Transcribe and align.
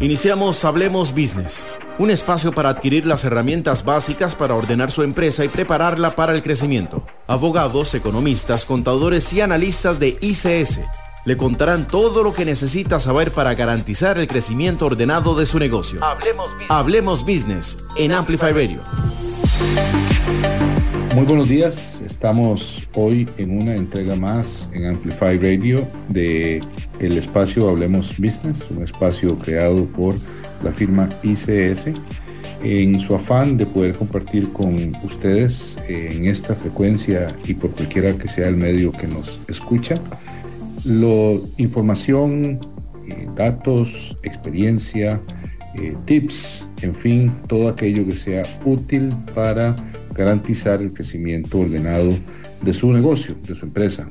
Iniciamos 0.00 0.64
Hablemos 0.64 1.10
Business, 1.10 1.66
un 1.98 2.12
espacio 2.12 2.52
para 2.52 2.68
adquirir 2.68 3.04
las 3.04 3.24
herramientas 3.24 3.84
básicas 3.84 4.36
para 4.36 4.54
ordenar 4.54 4.92
su 4.92 5.02
empresa 5.02 5.44
y 5.44 5.48
prepararla 5.48 6.12
para 6.12 6.34
el 6.34 6.42
crecimiento. 6.44 7.04
Abogados, 7.26 7.92
economistas, 7.94 8.64
contadores 8.64 9.32
y 9.32 9.40
analistas 9.40 9.98
de 9.98 10.16
ICS 10.20 10.82
le 11.24 11.36
contarán 11.36 11.88
todo 11.88 12.22
lo 12.22 12.32
que 12.32 12.44
necesita 12.44 13.00
saber 13.00 13.32
para 13.32 13.54
garantizar 13.54 14.18
el 14.18 14.28
crecimiento 14.28 14.86
ordenado 14.86 15.34
de 15.34 15.46
su 15.46 15.58
negocio. 15.58 16.00
Hablemos 16.68 17.22
Business, 17.22 17.76
en 17.96 18.12
Amplify 18.12 18.52
Radio. 18.52 18.80
Muy 21.16 21.24
buenos 21.24 21.48
días, 21.48 21.97
estamos 22.18 22.82
hoy 22.96 23.28
en 23.38 23.62
una 23.62 23.76
entrega 23.76 24.16
más 24.16 24.68
en 24.72 24.86
Amplify 24.86 25.38
Radio 25.38 25.86
de 26.08 26.60
el 26.98 27.16
espacio 27.16 27.68
Hablemos 27.68 28.12
Business, 28.18 28.66
un 28.72 28.82
espacio 28.82 29.38
creado 29.38 29.86
por 29.86 30.16
la 30.64 30.72
firma 30.72 31.08
ICS 31.22 31.92
en 32.64 32.98
su 32.98 33.14
afán 33.14 33.56
de 33.56 33.66
poder 33.66 33.94
compartir 33.94 34.52
con 34.52 34.96
ustedes 35.04 35.76
en 35.86 36.24
esta 36.24 36.56
frecuencia 36.56 37.28
y 37.44 37.54
por 37.54 37.70
cualquiera 37.70 38.12
que 38.18 38.26
sea 38.26 38.48
el 38.48 38.56
medio 38.56 38.90
que 38.90 39.06
nos 39.06 39.38
escucha, 39.48 39.94
lo, 40.84 41.48
información, 41.56 42.58
eh, 43.08 43.28
datos, 43.36 44.16
experiencia, 44.24 45.20
eh, 45.76 45.94
tips, 46.04 46.66
en 46.82 46.96
fin, 46.96 47.32
todo 47.46 47.68
aquello 47.68 48.04
que 48.04 48.16
sea 48.16 48.42
útil 48.64 49.08
para 49.36 49.76
garantizar 50.18 50.82
el 50.82 50.92
crecimiento 50.92 51.60
ordenado 51.60 52.18
de 52.62 52.74
su 52.74 52.92
negocio, 52.92 53.36
de 53.46 53.54
su 53.54 53.64
empresa. 53.66 54.08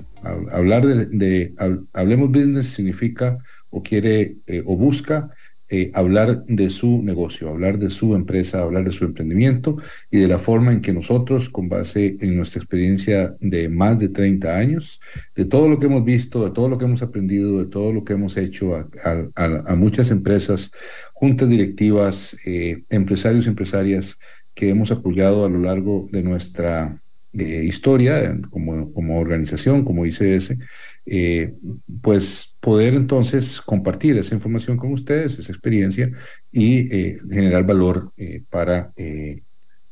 Hablar 0.51 0.85
de, 0.85 1.53
Hablemos 1.91 2.29
Business 2.29 2.67
significa 2.67 3.37
o 3.69 3.83
quiere 3.83 4.37
eh, 4.47 4.63
o 4.65 4.77
busca 4.77 5.29
eh, 5.69 5.91
hablar 5.93 6.45
de 6.45 6.69
su 6.69 7.03
negocio, 7.03 7.49
hablar 7.49 7.77
de 7.77 7.89
su 7.89 8.15
empresa, 8.15 8.63
hablar 8.63 8.85
de 8.85 8.93
su 8.93 9.03
emprendimiento 9.03 9.75
y 10.09 10.19
de 10.19 10.29
la 10.29 10.39
forma 10.39 10.71
en 10.71 10.79
que 10.79 10.93
nosotros, 10.93 11.49
con 11.49 11.67
base 11.67 12.15
en 12.21 12.37
nuestra 12.37 12.61
experiencia 12.61 13.35
de 13.41 13.67
más 13.67 13.99
de 13.99 14.07
30 14.07 14.57
años, 14.57 15.01
de 15.35 15.43
todo 15.43 15.67
lo 15.67 15.77
que 15.77 15.87
hemos 15.87 16.05
visto, 16.05 16.45
de 16.45 16.51
todo 16.51 16.69
lo 16.69 16.77
que 16.77 16.85
hemos 16.85 17.01
aprendido, 17.01 17.59
de 17.59 17.65
todo 17.65 17.91
lo 17.91 18.05
que 18.05 18.13
hemos 18.13 18.37
hecho 18.37 18.77
a, 18.77 19.75
muchas 19.75 20.09
empresas, 20.09 20.71
juntas 21.11 21.49
directivas, 21.49 22.37
eh, 22.45 22.83
empresarios 22.89 23.45
y 23.45 23.49
empresarias 23.49 24.17
que 24.57 24.69
hemos 24.69 24.89
apoyado 24.89 25.45
a 25.45 25.49
lo 25.49 25.59
largo 25.59 26.09
de 26.11 26.23
nuestra 26.23 26.99
eh, 27.33 27.63
historia 27.63 28.35
como, 28.49 29.19
organización, 29.19 29.85
como 29.85 30.03
ICS, 30.03 30.57
eh, 31.05 31.53
pues 32.01 32.55
poder 32.59 32.95
entonces 32.95 33.61
compartir 33.61 34.17
esa 34.17 34.33
información 34.33 34.75
con 34.75 34.91
ustedes, 34.93 35.37
esa 35.37 35.51
experiencia 35.51 36.11
y 36.51 36.91
eh, 36.91 37.17
generar 37.29 37.67
valor 37.67 38.11
eh, 38.17 38.41
para, 38.49 38.91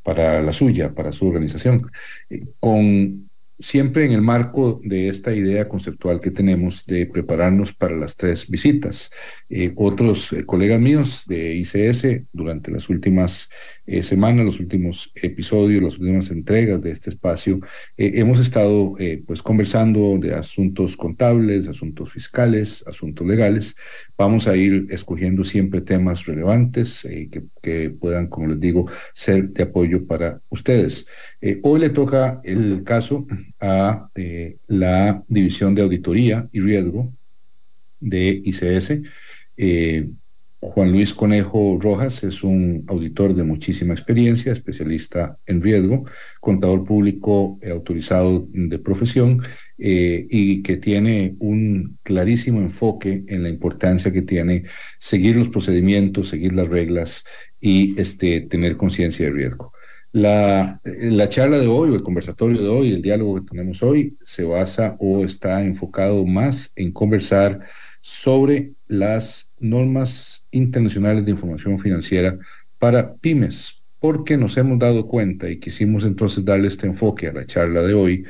para 0.02 0.42
la 0.42 0.52
suya, 0.52 0.96
para 0.96 1.12
su 1.12 1.28
organización. 1.28 1.88
con 2.60 3.30
siempre 3.60 4.06
en 4.06 4.12
el 4.12 4.22
marco 4.22 4.80
de 4.84 5.10
esta 5.10 5.34
idea 5.34 5.68
conceptual 5.68 6.22
que 6.22 6.32
tenemos 6.32 6.86
de 6.86 7.06
prepararnos 7.06 7.74
para 7.74 7.96
las 7.96 8.16
tres 8.16 8.48
visitas. 8.50 9.12
otros 9.76 10.36
colegas 10.46 10.80
míos 10.80 11.24
de 11.28 11.56
ICS 11.56 12.24
durante 12.34 12.72
las 12.72 12.90
últimas 12.90 13.50
eh, 13.88 14.02
semana, 14.02 14.44
los 14.44 14.60
últimos 14.60 15.12
episodios, 15.14 15.84
las 15.84 16.00
últimas 16.00 16.32
entregas 16.32 16.82
de 16.82 16.92
este 16.92 17.12
espacio, 17.12 17.60
eh, 17.98 18.14
hemos 18.16 18.40
estado 18.40 18.96
eh, 18.98 19.22
pues 19.26 19.44
conversando 19.44 20.18
de 20.20 20.34
asuntos 20.34 20.98
contables, 20.98 21.68
asuntos 21.68 22.12
fiscales, 22.12 22.84
asuntos 22.88 23.28
legales. 23.28 23.76
Vamos 24.18 24.48
a 24.48 24.56
ir 24.56 24.88
escogiendo 24.90 25.44
siempre 25.44 25.82
temas 25.82 26.26
relevantes 26.26 27.02
que, 27.04 27.44
que, 27.62 27.90
puedan, 27.92 28.28
como 28.28 28.48
les 28.48 28.60
digo, 28.60 28.90
ser 29.14 29.50
de 29.50 29.64
apoyo 29.64 30.08
para 30.08 30.42
ustedes. 30.50 31.06
Hoy 31.64 31.80
le 31.80 31.90
toca 31.90 32.42
el 32.44 32.84
caso 32.84 33.28
a 33.60 34.10
la 34.68 35.24
División 35.28 35.76
de 35.76 35.82
Auditoría 35.82 36.50
y 36.52 36.60
Riesgo 36.60 37.14
de 38.00 38.42
ICS. 38.44 39.02
Juan 40.74 40.92
Luis 40.92 41.14
Conejo 41.14 41.78
Rojas 41.80 42.24
es 42.24 42.44
un 42.44 42.86
auditor 42.88 43.36
de 43.36 43.44
muchísima 43.44 43.94
experiencia, 43.94 44.52
especialista 44.52 45.38
en 45.46 45.62
riesgo, 45.62 46.06
contador 46.40 46.84
público 46.84 47.60
autorizado 47.72 48.48
de 48.52 48.80
profesión 48.80 49.44
eh, 49.78 50.26
y 50.30 50.64
que 50.64 50.78
tiene 50.78 51.36
un 51.40 52.00
clarísimo 52.04 52.62
enfoque 52.62 53.24
en 53.28 53.44
la 53.44 53.50
importancia 53.50 54.12
que 54.12 54.24
tiene 54.24 54.64
seguir 55.00 55.36
los 55.36 55.50
procedimientos, 55.50 56.30
seguir 56.30 56.54
las 56.54 56.70
reglas 56.70 57.24
y 57.60 58.00
este, 58.00 58.42
tener 58.42 58.76
conciencia 58.76 59.26
de 59.26 59.34
riesgo. 59.34 59.75
La, 60.16 60.80
la, 60.86 61.28
charla 61.28 61.58
de 61.58 61.68
hoy, 61.68 61.90
o 61.90 61.96
el 61.96 62.02
conversatorio 62.02 62.62
de 62.62 62.70
hoy, 62.70 62.94
el 62.94 63.02
diálogo 63.02 63.36
que 63.36 63.52
tenemos 63.52 63.84
hoy, 63.84 64.16
se 64.26 64.46
basa 64.46 64.96
o 64.98 65.26
está 65.26 65.62
enfocado 65.66 66.26
más 66.26 66.72
en 66.78 66.94
conversar 66.94 67.60
sobre 68.00 68.72
las 68.88 69.52
normas 69.60 70.48
internacionales 70.52 71.26
de 71.26 71.32
información 71.32 71.80
financiera 71.80 72.40
para 72.80 73.16
pymes, 73.16 73.84
porque 74.00 74.38
nos 74.38 74.56
hemos 74.56 74.80
dado 74.80 75.06
cuenta 75.06 75.50
y 75.50 75.60
quisimos 75.60 76.06
entonces 76.06 76.46
darle 76.46 76.70
este 76.70 76.88
enfoque 76.88 77.28
a 77.28 77.34
la 77.34 77.46
charla 77.46 77.82
de 77.82 77.94
hoy, 77.94 78.24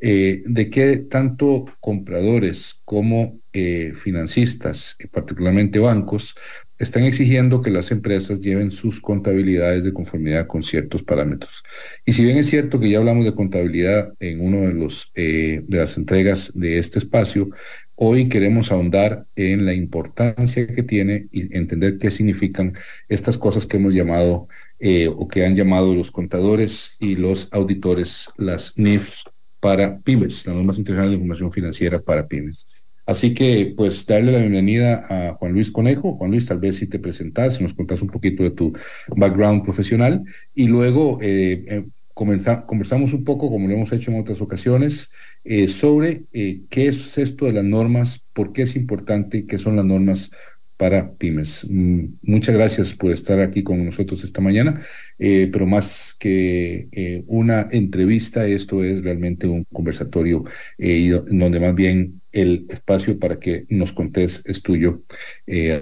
eh, 0.00 0.44
de 0.46 0.70
que 0.70 0.98
tanto 0.98 1.64
compradores 1.80 2.80
como 2.84 3.40
eh, 3.52 3.92
financistas, 3.96 4.94
y 5.00 5.08
particularmente 5.08 5.80
bancos, 5.80 6.36
están 6.78 7.04
exigiendo 7.04 7.62
que 7.62 7.70
las 7.70 7.90
empresas 7.90 8.40
lleven 8.40 8.70
sus 8.70 9.00
contabilidades 9.00 9.84
de 9.84 9.92
conformidad 9.92 10.46
con 10.46 10.62
ciertos 10.62 11.02
parámetros. 11.02 11.62
Y 12.04 12.12
si 12.12 12.24
bien 12.24 12.36
es 12.36 12.48
cierto 12.48 12.80
que 12.80 12.90
ya 12.90 12.98
hablamos 12.98 13.24
de 13.24 13.34
contabilidad 13.34 14.12
en 14.20 14.40
uno 14.40 14.62
de 14.62 14.74
los 14.74 15.10
eh, 15.14 15.62
de 15.66 15.78
las 15.78 15.96
entregas 15.96 16.50
de 16.54 16.78
este 16.78 16.98
espacio, 16.98 17.50
Hoy 17.96 18.28
queremos 18.28 18.72
ahondar 18.72 19.26
en 19.36 19.64
la 19.64 19.72
importancia 19.72 20.66
que 20.66 20.82
tiene 20.82 21.28
y 21.30 21.56
entender 21.56 21.96
qué 21.96 22.10
significan 22.10 22.74
estas 23.08 23.38
cosas 23.38 23.66
que 23.66 23.76
hemos 23.76 23.94
llamado 23.94 24.48
eh, 24.80 25.06
o 25.06 25.28
que 25.28 25.46
han 25.46 25.54
llamado 25.54 25.94
los 25.94 26.10
contadores 26.10 26.96
y 26.98 27.14
los 27.14 27.48
auditores 27.52 28.30
las 28.36 28.76
NIFs 28.76 29.22
para 29.60 30.00
pymes, 30.00 30.44
las 30.44 30.56
normas 30.56 30.76
internacionales 30.76 31.12
de 31.12 31.22
información 31.22 31.52
financiera 31.52 32.02
para 32.02 32.26
pymes. 32.26 32.66
Así 33.06 33.34
que, 33.34 33.74
pues, 33.76 34.06
darle 34.06 34.32
la 34.32 34.38
bienvenida 34.38 35.04
a 35.08 35.34
Juan 35.34 35.52
Luis 35.52 35.70
Conejo. 35.70 36.16
Juan 36.16 36.30
Luis, 36.30 36.46
tal 36.46 36.58
vez 36.58 36.76
si 36.76 36.86
te 36.86 36.98
presentas, 36.98 37.60
nos 37.60 37.74
contás 37.74 38.00
un 38.02 38.08
poquito 38.08 38.42
de 38.42 38.50
tu 38.50 38.72
background 39.16 39.62
profesional 39.62 40.24
y 40.54 40.66
luego 40.66 41.18
eh, 41.20 41.64
eh, 41.68 41.84
conversamos 42.14 43.12
un 43.12 43.24
poco, 43.24 43.50
como 43.50 43.68
lo 43.68 43.74
hemos 43.74 43.92
hecho 43.92 44.10
en 44.10 44.20
otras 44.20 44.40
ocasiones, 44.40 45.10
eh, 45.42 45.68
sobre 45.68 46.24
eh, 46.32 46.62
qué 46.70 46.86
es 46.88 47.18
esto 47.18 47.46
de 47.46 47.52
las 47.52 47.64
normas, 47.64 48.24
por 48.32 48.52
qué 48.52 48.62
es 48.62 48.76
importante, 48.76 49.46
qué 49.46 49.58
son 49.58 49.76
las 49.76 49.84
normas 49.84 50.30
para 50.76 51.12
pymes. 51.12 51.66
Mm, 51.68 52.04
muchas 52.22 52.54
gracias 52.54 52.94
por 52.94 53.10
estar 53.10 53.40
aquí 53.40 53.62
con 53.64 53.84
nosotros 53.84 54.22
esta 54.22 54.40
mañana, 54.40 54.80
eh, 55.18 55.48
pero 55.52 55.66
más 55.66 56.14
que 56.18 57.24
una 57.26 57.68
entrevista, 57.70 58.46
esto 58.46 58.84
es 58.84 59.02
realmente 59.02 59.46
un 59.46 59.64
conversatorio 59.64 60.44
donde 60.78 61.60
más 61.60 61.74
bien 61.74 62.20
el 62.34 62.66
espacio 62.68 63.18
para 63.18 63.38
que 63.38 63.66
nos 63.70 63.92
contés 63.92 64.42
es 64.44 64.62
tuyo. 64.62 65.02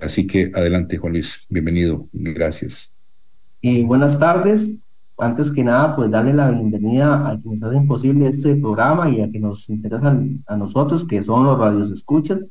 así 0.03 0.27
que 0.27 0.51
adelante, 0.55 0.99
Juan 0.99 1.15
Luis, 1.15 1.41
bienvenido, 1.49 2.09
gracias. 2.13 2.93
buenas 3.87 4.19
tardes, 4.19 4.75
antes 5.19 5.53
que 5.53 5.63
nada, 5.63 5.95
pues 5.95 6.11
darle 6.11 6.33
la 6.33 6.51
bienvenida 6.51 7.29
a 7.29 7.41
quienes 7.41 7.63
hacen 7.63 7.87
posible 7.87 8.29
este 8.29 8.57
programa 8.57 9.09
y 9.09 9.21
a 9.21 9.31
que 9.31 9.39
nos 9.39 9.69
interesan 9.69 10.43
a 10.47 10.57
nosotros, 10.57 11.07
que 11.07 11.23
son 11.23 11.45
los 11.45 11.59
radios 11.59 11.91
escuchas. 11.91 12.45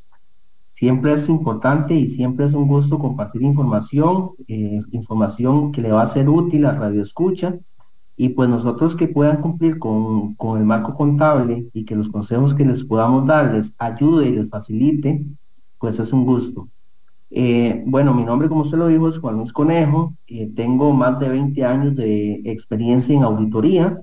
Siempre 0.71 1.13
es 1.13 1.27
importante 1.29 1.93
y 1.93 2.07
siempre 2.07 2.45
es 2.45 2.53
un 2.53 2.67
gusto 2.67 2.97
compartir 2.97 3.41
información, 3.41 4.31
eh, 4.47 4.81
información 4.91 5.71
que 5.71 5.81
le 5.81 5.91
va 5.91 6.01
a 6.01 6.07
ser 6.07 6.29
útil 6.29 6.65
a 6.65 6.73
Radio 6.73 7.03
Escucha. 7.03 7.55
Y 8.23 8.29
pues 8.29 8.47
nosotros 8.47 8.95
que 8.95 9.07
puedan 9.07 9.41
cumplir 9.41 9.79
con, 9.79 10.35
con 10.35 10.59
el 10.59 10.63
marco 10.63 10.93
contable 10.93 11.65
y 11.73 11.85
que 11.85 11.95
los 11.95 12.07
consejos 12.07 12.53
que 12.53 12.63
les 12.63 12.83
podamos 12.83 13.25
dar 13.25 13.51
les 13.51 13.73
ayude 13.79 14.29
y 14.29 14.33
les 14.33 14.47
facilite, 14.47 15.25
pues 15.79 15.97
es 15.97 16.13
un 16.13 16.23
gusto. 16.23 16.69
Eh, 17.31 17.81
bueno, 17.87 18.13
mi 18.13 18.23
nombre, 18.23 18.47
como 18.47 18.63
se 18.63 18.77
lo 18.77 18.89
dijo, 18.89 19.09
es 19.09 19.17
Juan 19.17 19.37
Luis 19.37 19.51
Conejo. 19.51 20.13
Eh, 20.27 20.51
tengo 20.55 20.93
más 20.93 21.19
de 21.19 21.29
20 21.29 21.65
años 21.65 21.95
de 21.95 22.43
experiencia 22.45 23.15
en 23.15 23.23
auditoría. 23.23 23.99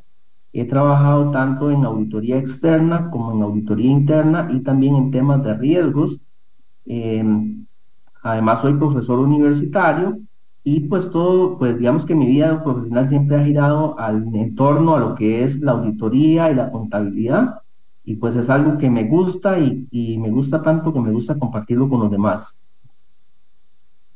He 0.52 0.64
trabajado 0.64 1.30
tanto 1.30 1.70
en 1.70 1.84
auditoría 1.84 2.38
externa 2.38 3.12
como 3.12 3.30
en 3.36 3.42
auditoría 3.42 3.92
interna 3.92 4.48
y 4.52 4.58
también 4.64 4.96
en 4.96 5.12
temas 5.12 5.44
de 5.44 5.54
riesgos. 5.54 6.20
Eh, 6.86 7.22
además, 8.24 8.62
soy 8.62 8.74
profesor 8.74 9.20
universitario 9.20 10.18
y 10.70 10.80
pues 10.80 11.10
todo, 11.10 11.56
pues 11.56 11.78
digamos 11.78 12.04
que 12.04 12.14
mi 12.14 12.26
vida 12.26 12.62
profesional 12.62 13.08
siempre 13.08 13.36
ha 13.36 13.44
girado 13.44 13.98
al 13.98 14.22
entorno 14.34 14.94
a 14.94 15.00
lo 15.00 15.14
que 15.14 15.42
es 15.42 15.60
la 15.60 15.72
auditoría 15.72 16.50
y 16.50 16.54
la 16.54 16.70
contabilidad. 16.70 17.62
Y 18.04 18.16
pues 18.16 18.36
es 18.36 18.50
algo 18.50 18.76
que 18.76 18.90
me 18.90 19.04
gusta 19.04 19.58
y, 19.58 19.86
y 19.90 20.18
me 20.18 20.28
gusta 20.28 20.62
tanto 20.62 20.92
que 20.92 21.00
me 21.00 21.10
gusta 21.10 21.38
compartirlo 21.38 21.88
con 21.88 22.00
los 22.00 22.10
demás. 22.10 22.58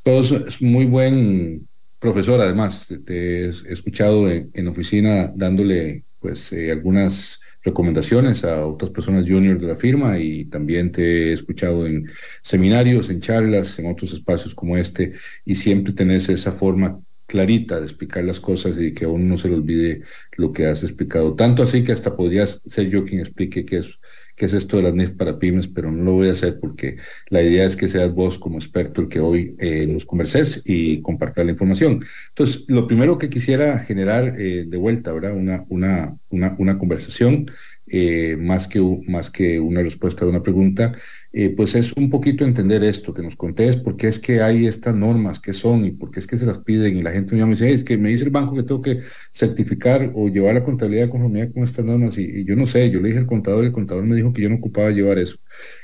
Todos 0.05 0.31
es 0.33 0.61
muy 0.61 0.85
buen 0.85 1.67
profesor, 1.99 2.39
además. 2.39 2.87
Te 3.07 3.47
he 3.47 3.49
escuchado 3.71 4.29
en, 4.29 4.69
oficina 4.69 5.33
dándole 5.35 6.05
pues 6.21 6.53
eh, 6.53 6.71
algunas 6.71 7.41
recomendaciones 7.62 8.44
a 8.44 8.67
otras 8.67 8.91
personas 8.91 9.29
juniors 9.29 9.61
de 9.61 9.69
la 9.69 9.76
firma 9.76 10.19
y 10.19 10.47
también 10.47 10.93
te 10.93 11.31
he 11.31 11.32
escuchado 11.32 11.87
en 11.87 12.11
seminarios, 12.43 13.11
en 13.11 13.20
charlas, 13.20 13.79
en 13.79 13.87
otros 13.91 14.12
espacios 14.12 14.55
como 14.55 14.76
este 14.76 15.12
y 15.44 15.55
siempre 15.55 15.93
tenés 15.93 16.29
esa 16.29 16.53
forma 16.53 17.00
clarita 17.26 17.79
de 17.81 17.87
explicar 17.87 18.25
las 18.25 18.41
cosas 18.41 18.76
y 18.79 18.93
que 18.93 19.06
a 19.06 19.09
uno 19.09 19.25
no 19.25 19.38
se 19.38 19.49
le 19.49 19.55
olvide 19.55 20.03
lo 20.37 20.53
que 20.53 20.67
has 20.67 20.82
explicado. 20.82 21.35
Tanto 21.35 21.62
así 21.62 21.82
que 21.82 21.93
hasta 21.93 22.14
podrías 22.17 22.61
ser 22.67 22.91
yo 22.91 23.05
quien 23.05 23.20
explique 23.20 23.65
qué 23.65 23.79
es, 23.79 23.99
qué 24.37 24.46
es 24.46 24.52
esto 24.52 24.76
de 24.76 24.84
las 24.84 24.94
NIF 24.94 25.12
para 25.12 25.38
pymes, 25.38 25.69
pero 25.69 25.90
no 25.90 26.02
lo 26.05 26.12
voy 26.12 26.29
a 26.29 26.32
hacer 26.32 26.58
porque 26.61 26.96
la 27.29 27.43
idea 27.43 27.67
es 27.67 27.76
que 27.76 27.88
seas 27.88 28.12
vos 28.12 28.38
como 28.38 28.58
experto 28.58 29.00
el 29.00 29.08
que 29.08 29.20
hoy 29.20 29.55
eh, 29.58 29.87
nos 29.87 30.05
converses 30.05 30.62
y 30.64 31.00
compartas 31.02 31.44
la 31.44 31.52
información. 31.52 32.05
Entonces, 32.29 32.64
lo 32.69 32.87
primero 32.87 33.19
que 33.19 33.31
quisiera 33.31 33.79
generar 33.79 34.34
eh, 34.38 34.64
de 34.67 34.76
vuelta, 34.76 35.12
¿verdad? 35.12 35.34
Una, 35.34 35.64
una, 35.69 36.17
una, 36.31 36.56
una 36.58 36.79
conversación 36.79 37.50
eh, 37.87 38.37
más, 38.38 38.69
que, 38.69 38.81
más 39.06 39.31
que 39.31 39.61
una 39.61 39.82
respuesta 39.82 40.25
de 40.25 40.31
una 40.31 40.43
pregunta, 40.43 40.93
eh, 41.34 41.49
pues 41.56 41.75
es 41.75 41.94
un 41.94 42.11
poquito 42.11 42.44
entender 42.44 42.84
esto, 42.84 43.14
que 43.14 43.23
nos 43.23 43.37
contés 43.37 43.76
por 43.76 43.96
qué 43.96 44.08
es 44.08 44.19
que 44.19 44.43
hay 44.43 44.67
estas 44.67 44.94
normas, 44.94 45.40
qué 45.40 45.55
son 45.55 45.87
y 45.87 45.93
por 45.93 46.11
qué 46.11 46.20
es 46.20 46.26
que 46.26 46.37
se 46.37 46.44
las 46.44 46.58
piden 46.58 46.99
y 46.99 47.02
la 47.02 47.11
gente 47.11 47.34
me 47.34 47.46
dice, 47.46 47.73
es 47.73 47.84
que 47.84 47.96
me 47.96 48.11
dice 48.11 48.25
el 48.25 48.31
banco 48.31 48.55
que 48.55 48.62
tengo 48.62 48.82
que 48.82 49.00
certificar 49.32 50.12
o 50.14 50.29
llevar 50.29 50.52
la 50.52 50.64
contabilidad 50.64 51.05
de 51.06 51.11
conformidad 51.11 51.50
con 51.50 51.64
estas 51.64 51.87
normas 51.87 52.19
y, 52.19 52.44
yo 52.44 52.55
no 52.55 52.67
sé, 52.67 52.90
yo 52.90 53.00
le 53.00 53.08
dije 53.08 53.20
al 53.20 53.26
contador 53.26 53.64
y 53.64 53.69
el 53.69 53.73
contador 53.73 54.05
me 54.05 54.14
dijo 54.14 54.31
que 54.34 54.43
yo 54.43 54.50
no 54.50 54.56
ocupaba 54.56 54.90
llevar 54.90 55.19
eso. 55.19 55.38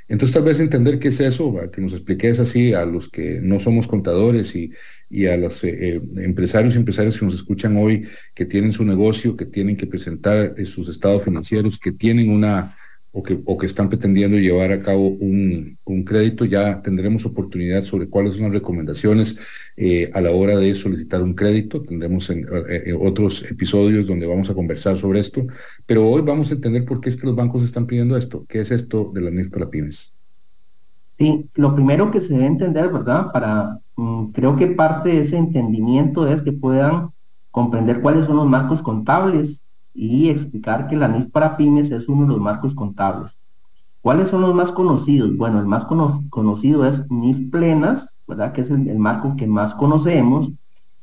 Entonces 0.06 0.34
tal 0.34 0.44
vez 0.44 0.60
entender 0.60 0.98
qué 0.98 1.08
es 1.08 1.20
eso, 1.20 1.54
que 1.72 1.80
nos 1.80 1.94
expliques 1.94 2.38
así 2.40 2.74
a 2.74 2.84
los 2.84 3.08
que 3.08 3.40
no 3.40 3.58
somos 3.58 3.88
contadores 3.88 4.54
y, 4.54 4.70
y 5.08 5.26
a 5.26 5.36
los 5.38 5.64
eh, 5.64 5.96
eh, 5.96 6.02
empresarios 6.16 6.74
y 6.74 6.78
empresarios 6.78 7.18
que 7.18 7.24
nos 7.24 7.34
escuchan 7.34 7.74
hoy, 7.78 8.06
que 8.34 8.44
tienen 8.44 8.72
su 8.72 8.84
negocio, 8.84 9.34
que 9.34 9.46
tienen 9.46 9.76
que 9.76 9.86
presentar 9.86 10.54
sus 10.66 10.90
estados 10.90 11.24
financieros, 11.24 11.78
que 11.78 11.92
tienen 11.92 12.30
una 12.30 12.74
o 13.12 13.22
que, 13.22 13.40
o 13.44 13.56
que 13.56 13.66
están 13.66 13.88
pretendiendo 13.88 14.36
llevar 14.38 14.70
a 14.70 14.82
cabo 14.82 15.08
un, 15.08 15.78
un 15.84 16.04
crédito, 16.04 16.44
ya 16.44 16.82
tendremos 16.82 17.24
oportunidad 17.24 17.82
sobre 17.84 18.08
cuáles 18.08 18.34
son 18.34 18.44
las 18.44 18.52
recomendaciones 18.52 19.36
a 20.12 20.20
la 20.20 20.30
hora 20.30 20.56
de 20.56 20.74
solicitar 20.74 21.22
un 21.22 21.34
crédito. 21.34 21.82
Tendremos 21.82 22.28
en, 22.30 22.46
otros 23.00 23.48
episodios 23.50 24.06
donde 24.06 24.26
vamos 24.26 24.50
a 24.50 24.54
conversar 24.54 24.98
sobre 24.98 25.20
esto, 25.20 25.46
pero 25.86 26.08
hoy 26.08 26.22
vamos 26.22 26.50
a 26.50 26.54
entender 26.54 26.84
por 26.84 27.00
qué 27.00 27.10
es 27.10 27.16
que 27.16 27.26
los 27.26 27.36
bancos 27.36 27.62
están 27.62 27.86
pidiendo 27.86 28.16
esto. 28.16 28.44
¿Qué 28.48 28.60
es 28.60 28.70
esto 28.70 29.10
de 29.14 29.20
la 29.20 29.30
NIF 29.30 29.50
para 29.50 29.70
pymes? 29.70 30.12
Sí, 31.18 31.48
lo 31.54 31.74
primero 31.74 32.10
que 32.10 32.20
se 32.20 32.32
debe 32.32 32.46
entender, 32.46 32.92
¿verdad? 32.92 33.32
Para, 33.32 33.80
mm, 33.96 34.26
creo 34.26 34.56
que 34.56 34.68
parte 34.68 35.08
de 35.08 35.20
ese 35.20 35.36
entendimiento 35.36 36.28
es 36.28 36.42
que 36.42 36.52
puedan 36.52 37.10
comprender 37.50 38.00
cuáles 38.00 38.26
son 38.26 38.36
los 38.36 38.46
marcos 38.46 38.82
contables 38.82 39.62
y 39.98 40.28
explicar 40.28 40.86
que 40.86 40.96
la 40.96 41.08
NIF 41.08 41.30
para 41.30 41.56
pymes 41.56 41.90
es 41.90 42.08
uno 42.08 42.22
de 42.22 42.28
los 42.28 42.40
marcos 42.40 42.72
contables. 42.72 43.40
¿Cuáles 44.00 44.28
son 44.28 44.42
los 44.42 44.54
más 44.54 44.70
conocidos? 44.70 45.36
Bueno, 45.36 45.58
el 45.58 45.66
más 45.66 45.86
conocido 46.30 46.86
es 46.86 47.10
NIF 47.10 47.50
plenas, 47.50 48.16
¿verdad? 48.28 48.52
Que 48.52 48.60
es 48.60 48.70
el, 48.70 48.96
marco 48.98 49.34
que 49.36 49.48
más 49.48 49.74
conocemos. 49.74 50.52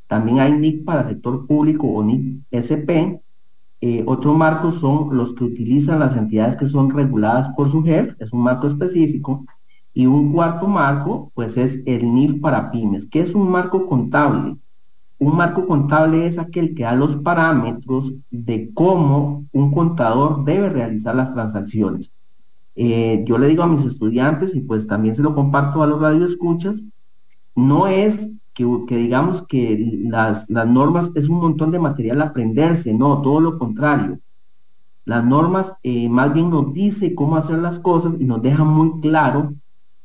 También 0.07 0.39
hay 0.39 0.53
NIF 0.53 0.85
para 0.85 1.09
sector 1.09 1.45
público 1.45 1.87
o 1.87 2.03
NIF 2.03 2.39
SP. 2.51 3.19
Eh, 3.81 4.03
otro 4.07 4.33
marco 4.33 4.71
son 4.71 5.15
los 5.15 5.33
que 5.35 5.43
utilizan 5.43 5.99
las 5.99 6.15
entidades 6.15 6.55
que 6.55 6.69
son 6.69 6.89
reguladas 6.89 7.49
por 7.49 7.69
su 7.69 7.83
jefe, 7.83 8.15
es 8.19 8.31
un 8.31 8.43
marco 8.43 8.67
específico. 8.67 9.45
Y 9.93 10.05
un 10.05 10.31
cuarto 10.31 10.67
marco, 10.67 11.31
pues 11.35 11.57
es 11.57 11.81
el 11.85 12.13
NIF 12.13 12.39
para 12.39 12.71
pymes. 12.71 13.05
¿Qué 13.07 13.19
es 13.19 13.35
un 13.35 13.49
marco 13.49 13.87
contable? 13.87 14.55
Un 15.17 15.35
marco 15.35 15.65
contable 15.65 16.27
es 16.27 16.37
aquel 16.37 16.75
que 16.75 16.83
da 16.83 16.93
los 16.93 17.15
parámetros 17.15 18.13
de 18.29 18.71
cómo 18.73 19.45
un 19.53 19.71
contador 19.71 20.43
debe 20.43 20.69
realizar 20.69 21.15
las 21.15 21.33
transacciones. 21.33 22.11
Eh, 22.75 23.23
yo 23.25 23.37
le 23.37 23.47
digo 23.47 23.63
a 23.63 23.67
mis 23.67 23.85
estudiantes, 23.85 24.53
y 24.55 24.61
pues 24.61 24.85
también 24.87 25.15
se 25.15 25.21
lo 25.21 25.33
comparto 25.33 25.81
a 25.81 25.87
los 25.87 26.01
radioescuchas, 26.01 26.83
no 27.55 27.87
es 27.87 28.29
que, 28.53 28.65
digamos 28.89 29.43
que 29.43 30.01
las, 30.03 30.49
las 30.49 30.67
normas 30.67 31.11
es 31.15 31.29
un 31.29 31.39
montón 31.39 31.71
de 31.71 31.79
material 31.79 32.21
a 32.21 32.25
aprenderse, 32.25 32.93
no, 32.93 33.21
todo 33.21 33.39
lo 33.39 33.57
contrario. 33.57 34.19
Las 35.05 35.23
normas 35.23 35.73
eh, 35.83 36.09
más 36.09 36.33
bien 36.33 36.49
nos 36.49 36.73
dice 36.73 37.15
cómo 37.15 37.37
hacer 37.37 37.59
las 37.59 37.79
cosas 37.79 38.15
y 38.19 38.25
nos 38.25 38.41
deja 38.41 38.63
muy 38.63 38.99
claro 39.01 39.53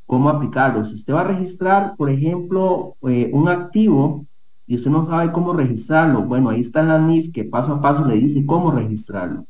cómo 0.05 0.29
aplicarlo. 0.29 0.85
Si 0.85 0.95
usted 0.95 1.13
va 1.13 1.21
a 1.21 1.25
registrar, 1.25 1.95
por 1.97 2.09
ejemplo, 2.09 2.95
eh, 3.07 3.29
un 3.33 3.49
activo 3.49 4.25
y 4.71 4.75
usted 4.75 4.89
no 4.89 5.05
sabe 5.05 5.33
cómo 5.33 5.51
registrarlo, 5.51 6.23
bueno, 6.23 6.49
ahí 6.49 6.61
está 6.61 6.81
la 6.81 6.97
NIF 6.97 7.33
que 7.33 7.43
paso 7.43 7.73
a 7.73 7.81
paso 7.81 8.05
le 8.05 8.15
dice 8.15 8.45
cómo 8.45 8.71
registrarlo. 8.71 9.45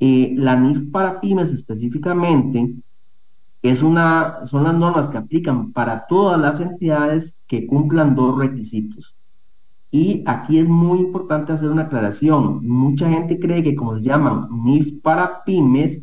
Eh, 0.00 0.34
la 0.36 0.56
NIF 0.56 0.90
para 0.90 1.20
pymes 1.20 1.52
específicamente 1.52 2.74
es 3.62 3.80
una, 3.80 4.44
son 4.46 4.64
las 4.64 4.74
normas 4.74 5.08
que 5.08 5.18
aplican 5.18 5.70
para 5.70 6.08
todas 6.08 6.40
las 6.40 6.58
entidades 6.58 7.36
que 7.46 7.64
cumplan 7.64 8.16
dos 8.16 8.36
requisitos. 8.36 9.14
Y 9.92 10.24
aquí 10.26 10.58
es 10.58 10.68
muy 10.68 10.98
importante 10.98 11.52
hacer 11.52 11.70
una 11.70 11.82
aclaración. 11.82 12.66
Mucha 12.66 13.08
gente 13.08 13.38
cree 13.38 13.62
que 13.62 13.76
como 13.76 13.96
se 13.96 14.02
llaman 14.02 14.48
NIF 14.64 15.00
para 15.00 15.44
pymes, 15.44 16.02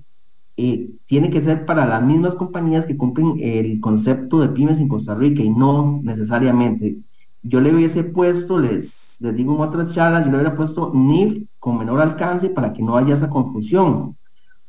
eh, 0.56 0.89
tiene 1.06 1.30
que 1.30 1.42
ser 1.42 1.66
para 1.66 1.86
las 1.86 2.01
mismas 2.01 2.36
compañías 2.36 2.86
que 2.86 2.95
cumplen 2.95 3.42
el 3.42 3.81
concepto 3.81 4.39
de 4.39 4.48
pymes 4.48 4.80
en 4.80 4.88
Costa 4.88 5.16
Rica 5.16 5.44
y 5.44 5.50
no 5.50 6.00
necesariamente. 6.01 7.01
Yo 7.44 7.60
le 7.60 7.74
hubiese 7.74 8.04
puesto, 8.04 8.60
les, 8.60 9.18
les 9.20 9.36
digo 9.36 9.56
en 9.56 9.62
otras 9.62 9.94
charlas, 9.94 10.26
yo 10.26 10.32
le 10.32 10.38
hubiera 10.38 10.56
puesto 10.56 10.92
NIF 10.94 11.48
con 11.60 11.78
menor 11.78 12.00
alcance 12.02 12.50
para 12.50 12.74
que 12.74 12.84
no 12.84 12.96
haya 12.96 13.16
esa 13.16 13.30
confusión. 13.30 14.18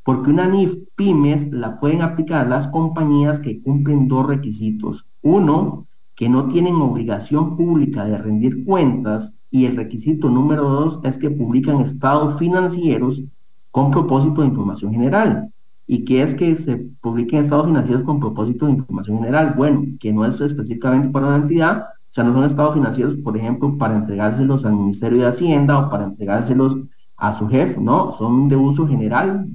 Porque 0.05 0.31
una 0.31 0.47
NIF 0.47 0.75
pymes 0.97 1.51
la 1.53 1.79
pueden 1.79 2.03
aplicar 2.03 2.49
las 2.49 2.69
compañías 2.69 3.41
que 3.41 3.63
cumplen 3.63 4.09
dos 4.09 4.27
requisitos. 4.27 5.07
Uno, 5.23 5.87
que 6.15 6.29
no 6.29 6.47
tienen 6.47 6.75
obligación 6.77 7.57
pública 7.57 8.05
de 8.05 8.19
rendir 8.19 8.65
cuentas 8.65 9.35
y 9.51 9.67
el 9.67 9.77
requisito 9.77 10.31
número 10.31 10.65
dos 10.65 11.01
es 11.05 11.19
que 11.19 11.31
publican 11.31 11.81
estados 11.81 12.39
financieros 12.39 13.23
con 13.71 13.91
propósito 13.91 14.41
de 14.41 14.49
información 14.49 14.93
general. 14.93 15.53
¿Y 15.87 16.05
qué 16.05 16.23
es 16.23 16.35
que 16.35 16.55
se 16.57 16.77
publiquen 16.77 17.41
estados 17.41 17.67
financieros 17.67 18.05
con 18.05 18.21
propósito 18.21 18.67
de 18.67 18.73
información 18.73 19.19
general? 19.19 19.55
Bueno, 19.57 19.83
que 19.99 20.13
no 20.13 20.25
es 20.25 20.41
específicamente 20.41 21.09
para 21.09 21.27
una 21.27 21.37
entidad, 21.37 21.87
o 22.13 22.15
sea, 22.15 22.25
no 22.25 22.35
son 22.35 22.45
estados 22.45 22.75
financieros, 22.75 23.17
por 23.25 23.39
ejemplo, 23.39 23.79
para 23.79 23.97
entregárselos 23.97 24.67
al 24.67 24.75
Ministerio 24.75 25.21
de 25.21 25.29
Hacienda 25.29 25.79
o 25.79 25.89
para 25.89 26.05
entregárselos 26.05 26.77
a 27.17 27.33
su 27.33 27.49
jefe, 27.49 27.81
¿no? 27.81 28.13
Son 28.19 28.51
de 28.51 28.57
uso 28.57 28.87
general 28.87 29.49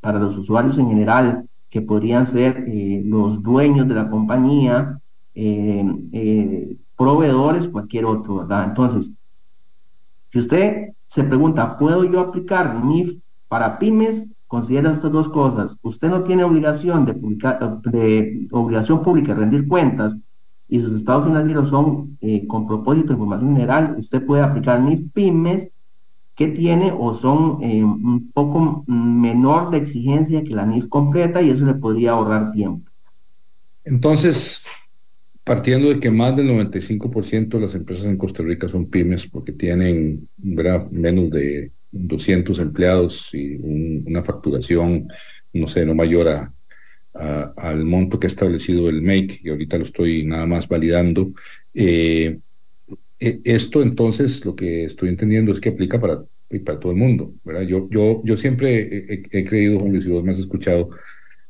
para 0.00 0.20
los 0.20 0.38
usuarios 0.38 0.78
en 0.78 0.90
general, 0.90 1.48
que 1.68 1.82
podrían 1.82 2.24
ser 2.24 2.66
eh, 2.68 3.02
los 3.04 3.42
dueños 3.42 3.88
de 3.88 3.94
la 3.96 4.08
compañía, 4.08 5.00
eh, 5.34 5.84
eh, 6.12 6.76
proveedores, 6.96 7.66
cualquier 7.66 8.04
otro, 8.04 8.36
¿verdad? 8.36 8.66
Entonces, 8.68 9.10
si 10.30 10.38
usted 10.38 10.90
se 11.08 11.24
pregunta, 11.24 11.76
¿puedo 11.78 12.04
yo 12.04 12.20
aplicar 12.20 12.76
NIF 12.84 13.18
para 13.48 13.76
pymes? 13.76 14.28
considera 14.46 14.92
estas 14.92 15.12
dos 15.12 15.28
cosas. 15.28 15.76
Usted 15.82 16.08
no 16.08 16.22
tiene 16.22 16.42
obligación 16.42 17.04
de, 17.04 17.12
publicar, 17.12 17.82
de 17.82 18.46
obligación 18.52 19.02
pública 19.02 19.34
rendir 19.34 19.68
cuentas 19.68 20.16
y 20.68 20.80
sus 20.80 20.96
estados 20.96 21.26
financieros 21.26 21.68
son 21.70 22.18
eh, 22.20 22.46
con 22.46 22.66
propósito 22.66 23.08
de 23.08 23.14
información 23.14 23.54
general, 23.54 23.96
usted 23.98 24.24
puede 24.24 24.42
aplicar 24.42 24.80
NIF 24.80 25.10
pymes 25.12 25.68
que 26.34 26.48
tiene 26.48 26.92
o 26.96 27.14
son 27.14 27.62
eh, 27.62 27.82
un 27.82 28.30
poco 28.32 28.84
menor 28.86 29.70
de 29.70 29.78
exigencia 29.78 30.44
que 30.44 30.54
la 30.54 30.66
NIF 30.66 30.88
completa 30.88 31.42
y 31.42 31.50
eso 31.50 31.64
le 31.64 31.74
podría 31.74 32.12
ahorrar 32.12 32.52
tiempo. 32.52 32.90
Entonces, 33.84 34.62
partiendo 35.42 35.88
de 35.88 35.98
que 35.98 36.10
más 36.10 36.36
del 36.36 36.48
95% 36.50 37.48
de 37.48 37.60
las 37.60 37.74
empresas 37.74 38.04
en 38.04 38.18
Costa 38.18 38.42
Rica 38.42 38.68
son 38.68 38.86
pymes 38.86 39.26
porque 39.26 39.52
tienen 39.52 40.28
menos 40.36 41.30
de 41.30 41.72
200 41.90 42.58
empleados 42.58 43.30
y 43.32 43.56
una 44.04 44.22
facturación, 44.22 45.08
no 45.54 45.68
sé, 45.68 45.86
no 45.86 45.94
mayor 45.94 46.28
a, 46.28 46.52
al 47.18 47.84
monto 47.84 48.18
que 48.18 48.26
ha 48.26 48.30
establecido 48.30 48.88
el 48.88 49.02
MAKE, 49.02 49.40
y 49.42 49.48
ahorita 49.48 49.78
lo 49.78 49.84
estoy 49.84 50.24
nada 50.24 50.46
más 50.46 50.68
validando. 50.68 51.32
Eh, 51.74 52.38
e, 53.18 53.40
esto 53.44 53.82
entonces 53.82 54.44
lo 54.44 54.54
que 54.54 54.84
estoy 54.84 55.08
entendiendo 55.08 55.52
es 55.52 55.60
que 55.60 55.70
aplica 55.70 56.00
para, 56.00 56.22
para 56.64 56.78
todo 56.78 56.92
el 56.92 56.98
mundo, 56.98 57.34
¿verdad? 57.44 57.62
Yo, 57.62 57.88
yo, 57.90 58.22
yo 58.24 58.36
siempre 58.36 59.22
he, 59.30 59.44
creído, 59.44 59.80
Juan 59.80 59.92
Luis, 59.92 60.06
y 60.06 60.10
vos 60.10 60.24
me 60.24 60.32
has 60.32 60.38
escuchado, 60.38 60.90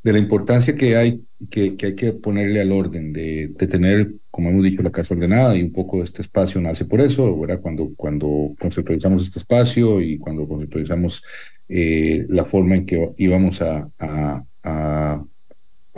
de 0.02 0.12
la 0.12 0.18
importancia 0.18 0.75
que 0.75 0.96
hay 0.96 1.22
que, 1.50 1.76
hay 1.82 1.94
que 1.94 2.12
ponerle 2.12 2.60
al 2.60 2.72
orden, 2.72 3.12
de, 3.12 3.54
tener, 3.70 4.14
como 4.30 4.50
hemos 4.50 4.64
dicho, 4.64 4.82
la 4.82 4.90
casa 4.90 5.14
ordenada 5.14 5.56
y 5.56 5.62
un 5.62 5.72
poco 5.72 5.98
de 5.98 6.04
este 6.04 6.22
espacio 6.22 6.60
nace 6.60 6.84
por 6.84 7.00
eso, 7.00 7.38
¿verdad? 7.38 7.60
Cuando, 7.60 7.92
cuando 7.96 8.54
conceptualizamos 8.58 9.25
este 9.25 9.38
espacio 9.40 10.00
y 10.00 10.18
cuando 10.18 10.48
conceptualizamos 10.48 11.22
eh, 11.68 12.26
la 12.28 12.44
forma 12.44 12.76
en 12.76 12.87
que 12.87 13.10
íbamos 13.18 13.60
a, 13.62 13.90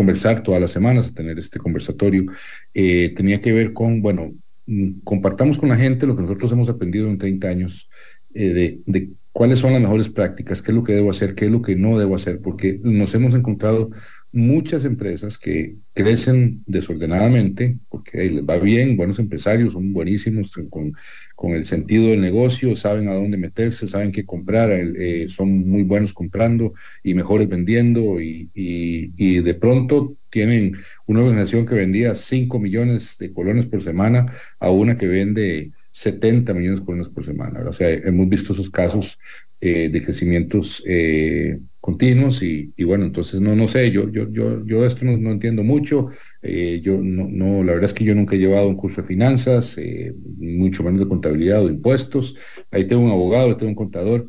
conversar 0.00 0.42
todas 0.42 0.62
las 0.62 0.71
semanas, 0.71 1.12
tener 1.12 1.38
este 1.38 1.59
conversatorio, 1.59 2.25
eh, 2.73 3.12
tenía 3.14 3.38
que 3.42 3.52
ver 3.52 3.75
con, 3.75 4.00
bueno, 4.00 4.33
mm, 4.64 5.00
compartamos 5.04 5.59
con 5.59 5.69
la 5.69 5.76
gente 5.76 6.07
lo 6.07 6.16
que 6.16 6.23
nosotros 6.23 6.50
hemos 6.52 6.71
aprendido 6.71 7.11
en 7.11 7.19
30 7.19 7.49
años 7.49 7.90
eh, 8.33 8.49
de, 8.49 8.80
de, 8.87 9.11
cuáles 9.30 9.59
son 9.59 9.75
las 9.75 9.83
mejores 9.83 10.09
prácticas, 10.09 10.62
qué 10.62 10.71
es 10.71 10.75
lo 10.75 10.85
que 10.85 10.95
debo 10.95 11.11
hacer, 11.11 11.35
qué 11.35 11.45
es 11.45 11.50
lo 11.50 11.61
que 11.61 11.76
no 11.76 11.99
debo 11.99 12.16
hacer, 12.16 12.40
porque 12.40 12.80
nos 12.83 13.12
hemos 13.14 13.35
encontrado 13.35 13.90
muchas 14.33 14.87
empresas 14.87 15.37
que 15.37 15.76
crecen 15.92 16.62
desordenadamente, 16.66 17.78
porque 17.90 18.30
les 18.30 18.45
va 18.45 18.57
bien, 18.57 18.97
buenos 18.97 19.19
empresarios, 19.19 19.75
son 19.75 19.92
buenísimos 19.92 20.50
con, 20.71 20.95
con 21.40 21.52
el 21.52 21.64
sentido 21.64 22.09
del 22.09 22.20
negocio, 22.20 22.76
saben 22.76 23.09
a 23.09 23.14
dónde 23.14 23.38
meterse, 23.38 23.88
saben 23.88 24.12
qué 24.12 24.26
comprar, 24.26 24.68
eh, 24.70 25.26
son 25.30 25.66
muy 25.66 25.85
buenos 25.85 26.12
comprando 26.12 26.75
y 27.02 27.14
mejores 27.14 27.49
vendiendo 27.49 28.20
y, 28.20 28.50
y, 28.52 29.40
de 29.40 29.54
pronto 29.54 30.18
tienen 30.28 30.76
una 31.06 31.20
organización 31.20 31.64
que 31.64 31.76
vendía 31.76 32.14
5 32.14 32.59
millones 32.59 33.16
de 33.18 33.32
colones 33.32 33.64
por 33.64 33.82
semana 33.82 34.26
a 34.59 34.70
una 34.70 34.99
que 34.99 35.09
vende 35.09 35.70
70 35.92 36.52
millones 36.52 36.80
de 36.80 36.85
colones 36.85 37.09
por 37.09 37.25
semana. 37.25 37.66
O 37.66 37.73
sea, 37.73 37.88
hemos 37.88 38.28
visto 38.28 38.52
esos 38.52 38.68
casos 38.68 39.18
eh, 39.62 39.88
de 39.88 40.02
crecimientos 40.02 40.82
eh, 40.87 41.59
continuos 41.80 42.42
y, 42.42 42.72
bueno, 42.84 43.06
entonces 43.06 43.40
no, 43.40 43.56
no 43.56 43.66
sé, 43.66 43.90
yo, 43.90 44.10
yo, 44.10 44.30
yo, 44.30 44.64
yo 44.66 44.84
esto 44.84 45.04
no, 45.04 45.30
entiendo 45.30 45.62
mucho, 45.62 46.08
eh, 46.42 46.80
yo 46.82 46.99
no, 47.02 47.26
no, 47.28 47.64
la 47.64 47.72
verdad 47.72 47.90
es 47.90 47.94
que 47.94 48.04
yo 48.04 48.14
nunca 48.14 48.37
he 48.37 48.38
llevado 48.38 48.68
un 48.68 48.76
curso 48.76 49.00
de 49.00 49.06
finanzas, 49.06 49.78
eh, 49.78 50.14
mucho 50.37 50.82
menos 50.82 51.00
de 51.00 51.08
contabilidad 51.08 51.62
o 51.62 51.66
de 51.66 51.75
impuestos, 51.75 52.37
ahí 52.70 52.84
tengo 52.84 53.02
un 53.02 53.10
abogado, 53.10 53.56
tengo 53.56 53.70
un 53.70 53.76
contador, 53.76 54.28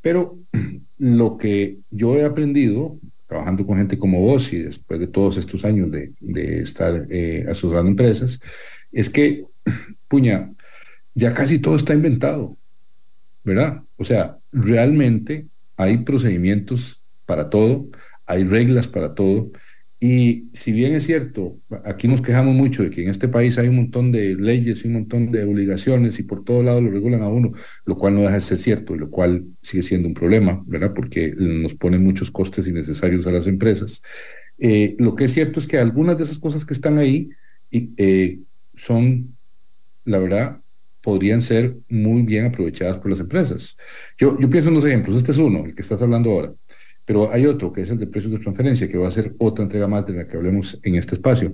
pero 0.00 0.38
lo 0.98 1.36
que 1.36 1.78
yo 1.90 2.16
he 2.16 2.24
aprendido 2.24 2.98
trabajando 3.26 3.66
con 3.66 3.78
gente 3.78 3.98
como 3.98 4.20
vos 4.20 4.52
y 4.52 4.58
después 4.58 5.00
de 5.00 5.06
todos 5.06 5.38
estos 5.38 5.64
años 5.64 5.90
de, 5.90 6.12
de 6.20 6.62
estar 6.62 7.06
eh, 7.10 7.44
asesorando 7.48 7.90
empresas, 7.90 8.38
es 8.92 9.10
que, 9.10 9.44
puña, 10.08 10.52
ya 11.14 11.34
casi 11.34 11.58
todo 11.58 11.76
está 11.76 11.94
inventado, 11.94 12.56
¿verdad? 13.42 13.82
O 13.96 14.04
sea, 14.04 14.38
realmente 14.52 15.48
hay 15.82 15.98
procedimientos 15.98 17.02
para 17.26 17.50
todo, 17.50 17.88
hay 18.26 18.44
reglas 18.44 18.86
para 18.86 19.14
todo. 19.14 19.52
Y 20.00 20.48
si 20.52 20.72
bien 20.72 20.94
es 20.94 21.06
cierto, 21.06 21.60
aquí 21.84 22.08
nos 22.08 22.22
quejamos 22.22 22.54
mucho 22.54 22.82
de 22.82 22.90
que 22.90 23.04
en 23.04 23.10
este 23.10 23.28
país 23.28 23.56
hay 23.56 23.68
un 23.68 23.76
montón 23.76 24.10
de 24.10 24.34
leyes 24.34 24.84
y 24.84 24.88
un 24.88 24.94
montón 24.94 25.30
de 25.30 25.44
obligaciones 25.44 26.18
y 26.18 26.24
por 26.24 26.42
todos 26.42 26.64
lados 26.64 26.82
lo 26.82 26.90
regulan 26.90 27.22
a 27.22 27.28
uno, 27.28 27.52
lo 27.84 27.96
cual 27.96 28.14
no 28.14 28.22
deja 28.22 28.34
de 28.34 28.40
ser 28.40 28.58
cierto, 28.58 28.96
lo 28.96 29.10
cual 29.10 29.44
sigue 29.62 29.84
siendo 29.84 30.08
un 30.08 30.14
problema, 30.14 30.60
¿verdad? 30.66 30.92
Porque 30.92 31.32
nos 31.36 31.76
pone 31.76 31.98
muchos 31.98 32.32
costes 32.32 32.66
innecesarios 32.66 33.24
a 33.28 33.30
las 33.30 33.46
empresas. 33.46 34.02
Eh, 34.58 34.96
lo 34.98 35.14
que 35.14 35.26
es 35.26 35.34
cierto 35.34 35.60
es 35.60 35.68
que 35.68 35.78
algunas 35.78 36.18
de 36.18 36.24
esas 36.24 36.40
cosas 36.40 36.64
que 36.64 36.74
están 36.74 36.98
ahí 36.98 37.30
eh, 37.70 38.40
son, 38.74 39.36
la 40.04 40.18
verdad, 40.18 40.62
podrían 41.02 41.42
ser 41.42 41.76
muy 41.88 42.22
bien 42.22 42.46
aprovechadas 42.46 42.98
por 42.98 43.10
las 43.10 43.20
empresas. 43.20 43.76
Yo, 44.16 44.38
pienso 44.48 44.68
en 44.68 44.76
dos 44.76 44.84
ejemplos. 44.84 45.16
Este 45.16 45.32
es 45.32 45.38
uno, 45.38 45.64
el 45.66 45.74
que 45.74 45.82
estás 45.82 46.00
hablando 46.00 46.30
ahora. 46.30 46.54
Pero 47.04 47.32
hay 47.32 47.46
otro, 47.46 47.72
que 47.72 47.82
es 47.82 47.90
el 47.90 47.98
de 47.98 48.06
precios 48.06 48.32
de 48.32 48.38
transferencia, 48.38 48.88
que 48.88 48.96
va 48.96 49.08
a 49.08 49.12
ser 49.12 49.34
otra 49.38 49.64
entrega 49.64 49.88
más 49.88 50.06
de 50.06 50.14
la 50.14 50.26
que 50.26 50.36
hablemos 50.36 50.78
en 50.82 50.94
este 50.94 51.16
espacio. 51.16 51.52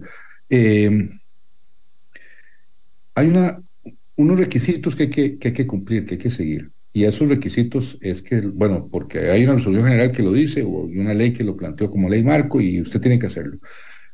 Eh, 0.51 1.09
hay 3.15 3.33
unos 4.17 4.39
requisitos 4.39 4.95
que 4.95 5.05
hay 5.05 5.11
que, 5.11 5.39
hay 5.43 5.67
cumplir, 5.67 6.05
que 6.05 6.15
hay 6.15 6.19
que 6.19 6.31
seguir. 6.31 6.71
Y 6.93 7.05
esos 7.05 7.29
requisitos 7.29 7.99
es 8.01 8.23
que, 8.23 8.41
bueno, 8.41 8.89
porque 8.91 9.31
hay 9.31 9.45
una 9.45 9.55
resolución 9.55 9.89
general 9.89 10.13
que 10.13 10.23
lo 10.23 10.33
dice 10.33 10.63
o 10.63 10.69
una 10.69 11.15
ley 11.15 11.33
que 11.33 11.45
lo 11.45 11.57
planteó 11.57 11.91
como 11.91 12.09
ley 12.09 12.23
marco 12.23 12.61
y 12.61 12.81
usted 12.81 13.01
tiene 13.01 13.19
que 13.19 13.27
hacerlo. 13.27 13.59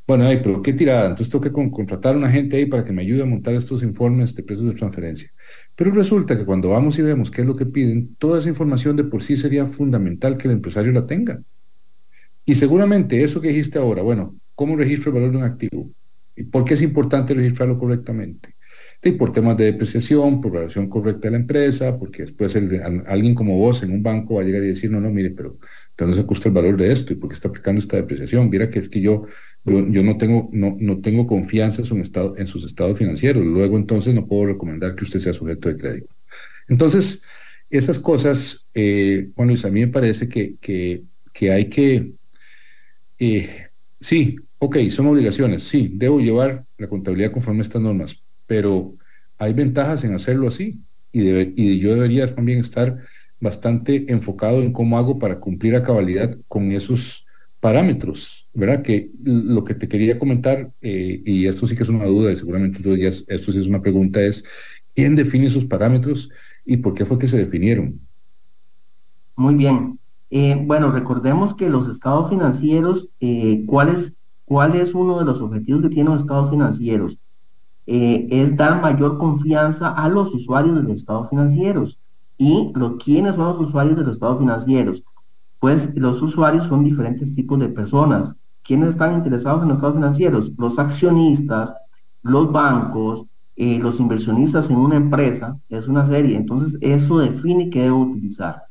Bueno, 0.06 0.24
ay, 0.24 0.40
pero 0.42 0.60
qué 0.62 0.74
tirada. 0.74 1.08
Entonces 1.08 1.30
tengo 1.30 1.42
que 1.42 1.70
contratar 1.70 2.14
a 2.14 2.18
una 2.18 2.30
gente 2.30 2.56
ahí 2.56 2.66
para 2.66 2.84
que 2.84 2.92
me 2.92 3.02
ayude 3.02 3.22
a 3.22 3.26
montar 3.26 3.54
estos 3.54 3.82
informes 3.82 4.34
de 4.34 4.42
precios 4.42 4.68
de 4.68 4.74
transferencia. 4.74 5.32
Pero 5.74 5.92
resulta 5.92 6.36
que 6.36 6.44
cuando 6.44 6.70
vamos 6.70 6.98
y 6.98 7.02
vemos 7.02 7.30
qué 7.30 7.40
es 7.40 7.46
lo 7.46 7.56
que 7.56 7.66
piden, 7.66 8.14
toda 8.16 8.40
esa 8.40 8.48
información 8.50 8.96
de 8.96 9.04
por 9.04 9.22
sí 9.22 9.36
sería 9.38 9.66
fundamental 9.66 10.36
que 10.36 10.48
el 10.48 10.54
empresario 10.54 10.92
la 10.92 11.06
tenga. 11.06 11.42
Y 12.44 12.54
seguramente 12.54 13.22
eso 13.24 13.40
que 13.40 13.48
dijiste 13.48 13.78
ahora, 13.78 14.02
bueno, 14.02 14.36
¿cómo 14.54 14.76
registro 14.76 15.10
el 15.10 15.14
valor 15.14 15.30
de 15.32 15.38
un 15.38 15.44
activo? 15.44 15.90
¿Y 16.36 16.44
por 16.44 16.64
qué 16.64 16.74
es 16.74 16.82
importante 16.82 17.32
registrarlo 17.32 17.78
correctamente? 17.78 18.56
Y 19.02 19.12
por 19.12 19.32
temas 19.32 19.56
de 19.56 19.66
depreciación, 19.66 20.40
por 20.40 20.52
relación 20.52 20.88
correcta 20.88 21.28
de 21.28 21.32
la 21.32 21.36
empresa, 21.38 21.98
porque 21.98 22.22
después 22.22 22.54
alguien 22.56 23.34
como 23.34 23.56
vos 23.56 23.82
en 23.82 23.92
un 23.92 24.02
banco 24.02 24.34
va 24.36 24.42
a 24.42 24.44
llegar 24.44 24.62
y 24.64 24.68
decir, 24.68 24.90
no, 24.90 25.00
no, 25.00 25.10
mire, 25.10 25.30
pero 25.30 25.58
¿dónde 25.96 26.16
se 26.16 26.26
cuesta 26.26 26.48
el 26.48 26.54
valor 26.54 26.76
de 26.76 26.92
esto? 26.92 27.12
¿Y 27.12 27.16
por 27.16 27.28
qué 27.28 27.34
está 27.34 27.48
aplicando 27.48 27.80
esta 27.80 27.96
depreciación? 27.96 28.50
Mira 28.50 28.68
que 28.68 28.78
es 28.78 28.88
que 28.88 29.00
yo 29.00 29.26
yo, 29.64 30.02
no, 30.02 30.18
tengo, 30.18 30.50
no, 30.52 30.76
no 30.78 31.00
tengo 31.00 31.26
confianza 31.26 31.80
en, 31.80 31.86
su 31.86 31.96
estado, 31.98 32.36
en 32.36 32.46
sus 32.46 32.64
estados 32.64 32.98
financieros. 32.98 33.44
Luego 33.44 33.76
entonces 33.76 34.14
no 34.14 34.26
puedo 34.26 34.46
recomendar 34.46 34.94
que 34.94 35.04
usted 35.04 35.20
sea 35.20 35.32
sujeto 35.32 35.68
de 35.68 35.76
crédito. 35.76 36.14
Entonces, 36.68 37.22
esas 37.70 37.98
cosas, 37.98 38.66
eh, 38.74 39.30
bueno, 39.34 39.52
Luis, 39.52 39.64
a 39.64 39.70
mí 39.70 39.80
me 39.80 39.88
parece 39.88 40.28
que, 40.28 40.56
que, 40.60 41.04
que 41.32 41.50
hay 41.50 41.68
que, 41.68 42.12
eh, 43.18 43.68
sí, 44.00 44.36
ok, 44.58 44.76
son 44.90 45.06
obligaciones, 45.06 45.64
sí, 45.64 45.90
debo 45.94 46.20
llevar 46.20 46.66
la 46.78 46.88
contabilidad 46.88 47.32
conforme 47.32 47.60
a 47.60 47.62
estas 47.64 47.82
normas, 47.82 48.22
pero 48.46 48.94
hay 49.38 49.52
ventajas 49.54 50.04
en 50.04 50.14
hacerlo 50.14 50.48
así 50.48 50.80
y, 51.10 51.22
y 51.60 51.78
yo 51.78 51.94
debería 51.94 52.34
también 52.34 52.60
estar 52.60 52.98
bastante 53.40 54.06
enfocado 54.08 54.62
en 54.62 54.72
cómo 54.72 54.98
hago 54.98 55.18
para 55.18 55.40
cumplir 55.40 55.74
a 55.76 55.82
cabalidad 55.82 56.36
con 56.48 56.72
esos 56.72 57.23
parámetros 57.64 58.44
¿verdad? 58.52 58.82
Que 58.82 59.10
lo 59.24 59.64
que 59.64 59.74
te 59.74 59.88
quería 59.88 60.18
comentar, 60.18 60.70
eh, 60.82 61.22
y 61.24 61.46
esto 61.46 61.66
sí 61.66 61.74
que 61.74 61.82
es 61.82 61.88
una 61.88 62.04
duda, 62.04 62.30
y 62.30 62.36
seguramente 62.36 62.80
tú 62.82 62.90
dirías, 62.90 63.24
esto 63.26 63.52
sí 63.52 63.58
es 63.58 63.66
una 63.66 63.80
pregunta, 63.80 64.20
es 64.20 64.44
¿quién 64.94 65.16
define 65.16 65.46
esos 65.46 65.64
parámetros 65.64 66.28
y 66.66 66.76
por 66.76 66.92
qué 66.92 67.06
fue 67.06 67.18
que 67.18 67.26
se 67.26 67.38
definieron? 67.38 67.98
Muy 69.34 69.54
bien. 69.54 69.98
Eh, 70.30 70.60
bueno, 70.62 70.92
recordemos 70.92 71.54
que 71.54 71.70
los 71.70 71.88
estados 71.88 72.28
financieros, 72.28 73.08
eh, 73.18 73.64
¿cuál, 73.66 73.88
es, 73.88 74.12
¿cuál 74.44 74.76
es 74.76 74.94
uno 74.94 75.18
de 75.18 75.24
los 75.24 75.40
objetivos 75.40 75.82
que 75.82 75.88
tienen 75.88 76.12
los 76.12 76.22
estados 76.22 76.50
financieros? 76.50 77.18
es 77.86 78.56
dar 78.56 78.80
mayor 78.80 79.18
confianza 79.18 79.90
a 79.90 80.08
los 80.08 80.32
usuarios 80.32 80.74
de 80.76 80.82
los 80.84 80.96
estados 80.96 81.28
financieros. 81.28 81.98
¿Y 82.38 82.72
los, 82.74 82.94
quiénes 83.02 83.34
son 83.34 83.58
los 83.58 83.68
usuarios 83.68 83.96
de 83.96 84.04
los 84.04 84.12
estados 84.12 84.38
financieros? 84.38 85.02
Pues 85.64 85.96
los 85.96 86.20
usuarios 86.20 86.66
son 86.66 86.84
diferentes 86.84 87.34
tipos 87.34 87.58
de 87.58 87.70
personas 87.70 88.36
¿Quiénes 88.62 88.90
están 88.90 89.14
interesados 89.14 89.62
en 89.62 89.68
los 89.68 89.78
estados 89.78 89.94
financieros? 89.94 90.52
Los 90.58 90.78
accionistas, 90.78 91.72
los 92.22 92.52
bancos, 92.52 93.24
eh, 93.56 93.78
los 93.78 93.98
inversionistas 93.98 94.68
en 94.68 94.76
una 94.76 94.96
empresa, 94.96 95.56
es 95.70 95.88
una 95.88 96.04
serie. 96.04 96.36
Entonces, 96.36 96.76
eso 96.82 97.18
define 97.18 97.70
qué 97.70 97.84
debo 97.84 98.00
utilizar. 98.00 98.64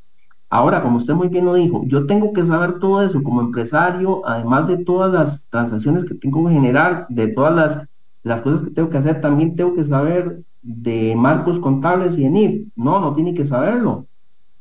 Ahora, 0.51 0.83
como 0.83 0.97
usted 0.97 1.15
muy 1.15 1.29
bien 1.29 1.45
lo 1.45 1.55
dijo, 1.55 1.81
yo 1.87 2.05
tengo 2.05 2.31
que 2.31 2.45
saber 2.45 2.77
todo 2.77 3.01
eso 3.01 3.23
como 3.23 3.41
empresario, 3.41 4.21
además 4.23 4.67
de 4.67 4.77
todas 4.85 5.11
las 5.11 5.47
transacciones 5.49 6.05
que 6.05 6.13
tengo 6.13 6.47
que 6.47 6.53
generar, 6.53 7.07
de 7.09 7.27
todas 7.29 7.55
las, 7.55 7.87
las 8.21 8.43
cosas 8.43 8.61
que 8.61 8.69
tengo 8.69 8.91
que 8.91 8.99
hacer, 8.99 9.19
también 9.19 9.55
tengo 9.55 9.73
que 9.73 9.83
saber 9.83 10.43
de 10.61 11.15
marcos 11.15 11.57
contables 11.57 12.19
y 12.19 12.23
de 12.25 12.29
NIF. 12.29 12.67
No, 12.75 12.99
no 12.99 13.15
tiene 13.15 13.33
que 13.33 13.45
saberlo. 13.45 14.05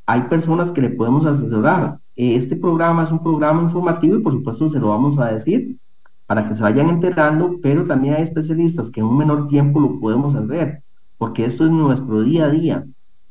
Hay 0.07 0.23
personas 0.23 0.73
que 0.73 0.81
le 0.81 0.89
podemos 0.89 1.27
asesorar. 1.27 2.01
Este 2.15 2.57
programa 2.57 3.05
es 3.05 3.11
un 3.11 3.23
programa 3.23 3.63
informativo 3.63 4.19
y 4.19 4.23
por 4.23 4.33
supuesto 4.35 4.71
se 4.71 4.79
lo 4.79 4.89
vamos 4.89 5.19
a 5.19 5.33
decir 5.33 5.79
para 6.27 6.49
que 6.49 6.55
se 6.55 6.63
vayan 6.63 6.89
enterando, 6.89 7.59
pero 7.63 7.85
también 7.85 8.15
hay 8.15 8.23
especialistas 8.23 8.91
que 8.91 9.01
en 9.01 9.07
un 9.07 9.19
menor 9.19 9.49
tiempo 9.49 9.81
lo 9.81 10.01
podemos 10.01 10.35
hacer, 10.35 10.83
porque 11.19 11.45
esto 11.45 11.65
es 11.65 11.71
nuestro 11.71 12.23
día 12.23 12.47
a 12.47 12.51
día. 12.51 12.87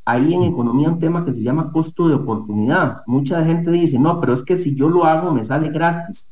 Hay 0.05 0.33
en 0.33 0.43
economía 0.43 0.89
un 0.89 0.99
tema 0.99 1.25
que 1.25 1.33
se 1.33 1.41
llama 1.41 1.71
costo 1.71 2.07
de 2.07 2.15
oportunidad. 2.15 3.01
Mucha 3.07 3.43
gente 3.43 3.71
dice, 3.71 3.97
no, 3.97 4.19
pero 4.19 4.33
es 4.33 4.43
que 4.43 4.57
si 4.57 4.75
yo 4.75 4.89
lo 4.89 5.05
hago 5.05 5.31
me 5.31 5.45
sale 5.45 5.69
gratis. 5.69 6.27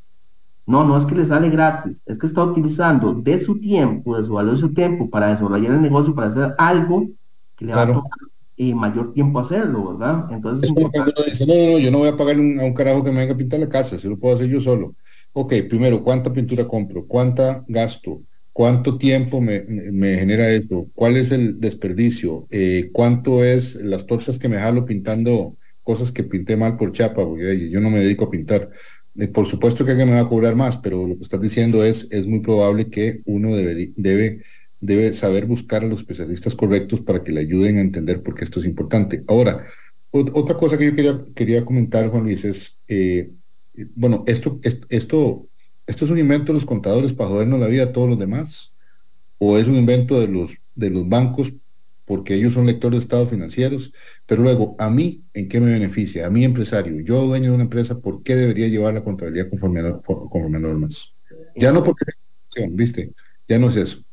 No, 0.65 0.83
no 0.83 0.97
es 0.97 1.05
que 1.05 1.15
le 1.15 1.25
sale 1.25 1.49
gratis, 1.49 2.03
es 2.05 2.19
que 2.19 2.27
está 2.27 2.43
utilizando 2.43 3.15
de 3.15 3.39
su 3.39 3.59
tiempo, 3.59 4.15
de 4.15 4.23
su 4.23 4.33
valor 4.33 4.53
de 4.53 4.59
su 4.59 4.71
tiempo 4.71 5.09
para 5.09 5.29
desarrollar 5.29 5.71
el 5.71 5.81
negocio, 5.81 6.13
para 6.13 6.27
hacer 6.27 6.53
algo 6.59 7.07
que 7.55 7.65
le 7.65 7.73
va 7.73 7.81
a 7.81 7.87
tocar 7.87 8.29
y 8.59 8.73
mayor 8.73 9.13
tiempo 9.13 9.39
hacerlo, 9.39 9.97
¿verdad? 9.97 10.25
Entonces, 10.31 10.69
es 10.69 10.75
como 10.75 10.91
cuando 10.91 11.13
uno 11.15 11.25
dice, 11.25 11.45
no, 11.45 11.55
no, 11.55 11.71
no, 11.71 11.79
yo 11.79 11.91
no 11.91 11.99
voy 11.99 12.09
a 12.09 12.17
pagar 12.17 12.35
a 12.35 12.39
un 12.39 12.73
carajo 12.73 13.01
que 13.05 13.09
me 13.09 13.19
venga 13.19 13.33
a 13.33 13.37
pintar 13.37 13.57
la 13.57 13.69
casa, 13.69 13.97
se 13.97 14.09
lo 14.09 14.19
puedo 14.19 14.35
hacer 14.35 14.49
yo 14.49 14.59
solo. 14.59 14.95
Ok, 15.31 15.53
primero, 15.69 16.03
¿cuánta 16.03 16.33
pintura 16.33 16.67
compro? 16.67 17.07
¿Cuánta 17.07 17.63
gasto? 17.69 18.21
¿Cuánto 18.51 18.97
tiempo 18.97 19.39
me, 19.39 19.61
me 19.61 20.17
genera 20.17 20.49
esto? 20.49 20.87
¿Cuál 20.93 21.15
es 21.15 21.31
el 21.31 21.61
desperdicio? 21.61 22.47
Eh, 22.51 22.89
¿Cuánto 22.91 23.45
es 23.45 23.75
las 23.75 24.05
torchas 24.05 24.37
que 24.37 24.49
me 24.49 24.57
jalo 24.57 24.85
pintando 24.85 25.55
cosas 25.81 26.11
que 26.11 26.25
pinté 26.25 26.57
mal 26.57 26.75
por 26.75 26.91
chapa? 26.91 27.23
Porque 27.23 27.69
yo 27.69 27.79
no 27.79 27.89
me 27.89 27.99
dedico 27.99 28.25
a 28.25 28.29
pintar. 28.29 28.71
Eh, 29.15 29.29
por 29.29 29.45
supuesto 29.45 29.85
que 29.85 29.91
alguien 29.91 30.09
me 30.09 30.15
va 30.15 30.21
a 30.21 30.29
cobrar 30.29 30.57
más, 30.57 30.75
pero 30.75 31.07
lo 31.07 31.15
que 31.15 31.23
estás 31.23 31.39
diciendo 31.39 31.85
es, 31.85 32.09
es 32.11 32.27
muy 32.27 32.41
probable 32.41 32.89
que 32.89 33.21
uno 33.23 33.55
debe, 33.55 33.93
debe 33.95 34.43
debe 34.79 35.13
saber 35.13 35.45
buscar 35.45 35.83
a 35.83 35.87
los 35.87 35.99
especialistas 35.99 36.55
correctos 36.55 37.01
para 37.01 37.23
que 37.23 37.31
le 37.31 37.41
ayuden 37.41 37.77
a 37.77 37.81
entender 37.81 38.23
por 38.23 38.35
qué 38.35 38.45
esto 38.45 38.59
es 38.59 38.65
importante. 38.65 39.23
Ahora, 39.27 39.63
otra 40.11 40.57
cosa 40.57 40.77
que 40.77 40.85
yo 40.85 40.95
quería, 40.95 41.25
quería 41.35 41.65
comentar, 41.65 42.09
Juan 42.09 42.23
Luis, 42.23 42.43
es, 42.43 42.77
eh, 42.87 43.31
bueno, 43.95 44.23
esto, 44.25 44.59
esto, 44.63 45.49
¿Esto 45.89 46.05
es 46.05 46.11
un 46.11 46.19
invento 46.19 46.51
de 46.51 46.53
los 46.53 46.67
contadores 46.67 47.13
para 47.13 47.31
jodernos 47.31 47.59
la 47.59 47.65
vida 47.65 47.85
a 47.85 47.91
todos 47.91 48.07
los 48.07 48.19
demás? 48.19 48.71
¿O 49.39 49.57
es 49.57 49.67
un 49.67 49.73
invento 49.73 50.21
de 50.21 50.27
los, 50.27 50.51
de 50.75 50.91
los 50.91 51.09
bancos 51.09 51.51
porque 52.05 52.35
ellos 52.35 52.53
son 52.53 52.67
lectores 52.67 52.99
de 52.99 53.03
estados 53.05 53.31
financieros? 53.31 53.91
Pero 54.27 54.43
luego, 54.43 54.75
¿a 54.77 54.91
mí 54.91 55.23
en 55.33 55.49
qué 55.49 55.59
me 55.59 55.71
beneficia? 55.71 56.27
A 56.27 56.29
mí 56.29 56.43
empresario, 56.43 57.01
yo 57.01 57.25
dueño 57.25 57.49
de 57.49 57.55
una 57.55 57.63
empresa, 57.63 57.99
¿por 57.99 58.21
qué 58.21 58.35
debería 58.35 58.67
llevar 58.67 58.93
la 58.93 59.03
contabilidad 59.03 59.49
conforme 59.49 59.79
a, 59.79 59.99
conforme 59.99 60.59
normas? 60.59 61.11
Ya 61.55 61.71
no 61.71 61.83
porque 61.83 62.05
¿viste? 62.69 63.11
Ya 63.47 63.57
no 63.57 63.71
es 63.71 63.77
eso. 63.77 64.03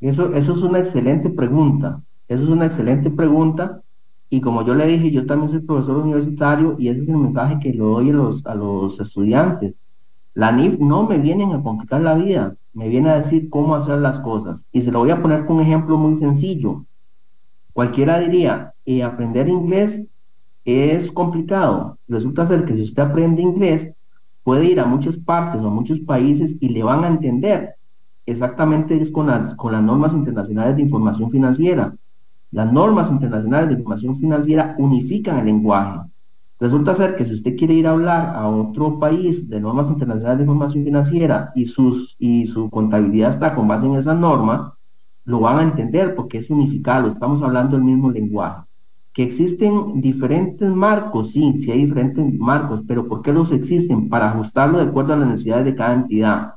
Eso, 0.00 0.34
eso 0.34 0.52
es 0.52 0.58
una 0.62 0.78
excelente 0.78 1.30
pregunta. 1.30 2.02
Eso 2.28 2.42
es 2.42 2.48
una 2.48 2.66
excelente 2.66 3.10
pregunta. 3.10 3.82
Y 4.28 4.40
como 4.40 4.64
yo 4.64 4.74
le 4.74 4.86
dije, 4.86 5.10
yo 5.10 5.26
también 5.26 5.52
soy 5.52 5.60
profesor 5.60 5.98
universitario 5.98 6.76
y 6.78 6.88
ese 6.88 7.02
es 7.02 7.08
el 7.08 7.16
mensaje 7.16 7.58
que 7.60 7.72
le 7.72 7.78
doy 7.78 8.10
a 8.10 8.14
los, 8.14 8.44
a 8.46 8.54
los 8.54 8.98
estudiantes. 9.00 9.78
La 10.34 10.52
NIF 10.52 10.78
no 10.78 11.06
me 11.06 11.18
vienen 11.18 11.52
a 11.52 11.62
complicar 11.62 12.02
la 12.02 12.14
vida, 12.14 12.56
me 12.74 12.88
viene 12.88 13.08
a 13.10 13.16
decir 13.16 13.48
cómo 13.48 13.74
hacer 13.74 14.00
las 14.00 14.20
cosas. 14.20 14.66
Y 14.72 14.82
se 14.82 14.90
lo 14.92 14.98
voy 14.98 15.10
a 15.10 15.22
poner 15.22 15.46
con 15.46 15.56
un 15.56 15.62
ejemplo 15.62 15.96
muy 15.96 16.18
sencillo. 16.18 16.84
Cualquiera 17.72 18.18
diría, 18.18 18.74
eh, 18.84 19.02
aprender 19.02 19.48
inglés 19.48 20.02
es 20.64 21.10
complicado. 21.10 21.98
Resulta 22.08 22.46
ser 22.46 22.64
que 22.64 22.74
si 22.74 22.82
usted 22.82 23.02
aprende 23.02 23.40
inglés, 23.40 23.92
puede 24.42 24.66
ir 24.66 24.80
a 24.80 24.86
muchas 24.86 25.16
partes 25.16 25.62
o 25.62 25.68
a 25.68 25.70
muchos 25.70 26.00
países 26.00 26.56
y 26.60 26.68
le 26.68 26.82
van 26.82 27.04
a 27.04 27.08
entender. 27.08 27.75
Exactamente 28.26 29.00
es 29.00 29.10
con 29.10 29.28
las, 29.28 29.56
normas 29.82 30.12
internacionales 30.12 30.76
de 30.76 30.82
información 30.82 31.30
financiera. 31.30 31.94
Las 32.50 32.72
normas 32.72 33.10
internacionales 33.10 33.68
de 33.68 33.74
información 33.74 34.18
financiera 34.18 34.74
unifican 34.78 35.38
el 35.38 35.46
lenguaje. 35.46 36.00
Resulta 36.58 36.94
ser 36.94 37.14
que 37.14 37.24
si 37.24 37.34
usted 37.34 37.56
quiere 37.56 37.74
ir 37.74 37.86
a 37.86 37.92
hablar 37.92 38.34
a 38.34 38.48
otro 38.48 38.98
país 38.98 39.48
de 39.48 39.60
normas 39.60 39.88
internacionales 39.88 40.38
de 40.38 40.44
información 40.44 40.84
financiera 40.84 41.52
y 41.54 41.66
su 41.66 42.70
contabilidad 42.70 43.30
está 43.30 43.54
con 43.54 43.68
base 43.68 43.86
en 43.86 43.94
esa 43.94 44.14
norma, 44.14 44.76
lo 45.24 45.40
van 45.40 45.58
a 45.58 45.62
entender 45.62 46.14
porque 46.14 46.38
es 46.38 46.48
unificado, 46.50 47.08
estamos 47.08 47.42
hablando 47.42 47.76
el 47.76 47.84
mismo 47.84 48.10
lenguaje. 48.10 48.62
Que 49.12 49.22
existen 49.24 50.00
diferentes 50.00 50.70
marcos, 50.70 51.32
sí, 51.32 51.54
sí 51.60 51.70
hay 51.70 51.84
diferentes 51.84 52.38
marcos, 52.38 52.82
pero 52.86 53.06
¿por 53.06 53.22
qué 53.22 53.32
los 53.32 53.50
existen? 53.50 54.08
Para 54.08 54.30
ajustarlo 54.30 54.78
de 54.78 54.84
acuerdo 54.84 55.14
a 55.14 55.16
las 55.16 55.28
necesidades 55.28 55.64
de 55.64 55.74
cada 55.74 55.94
entidad. 55.94 56.54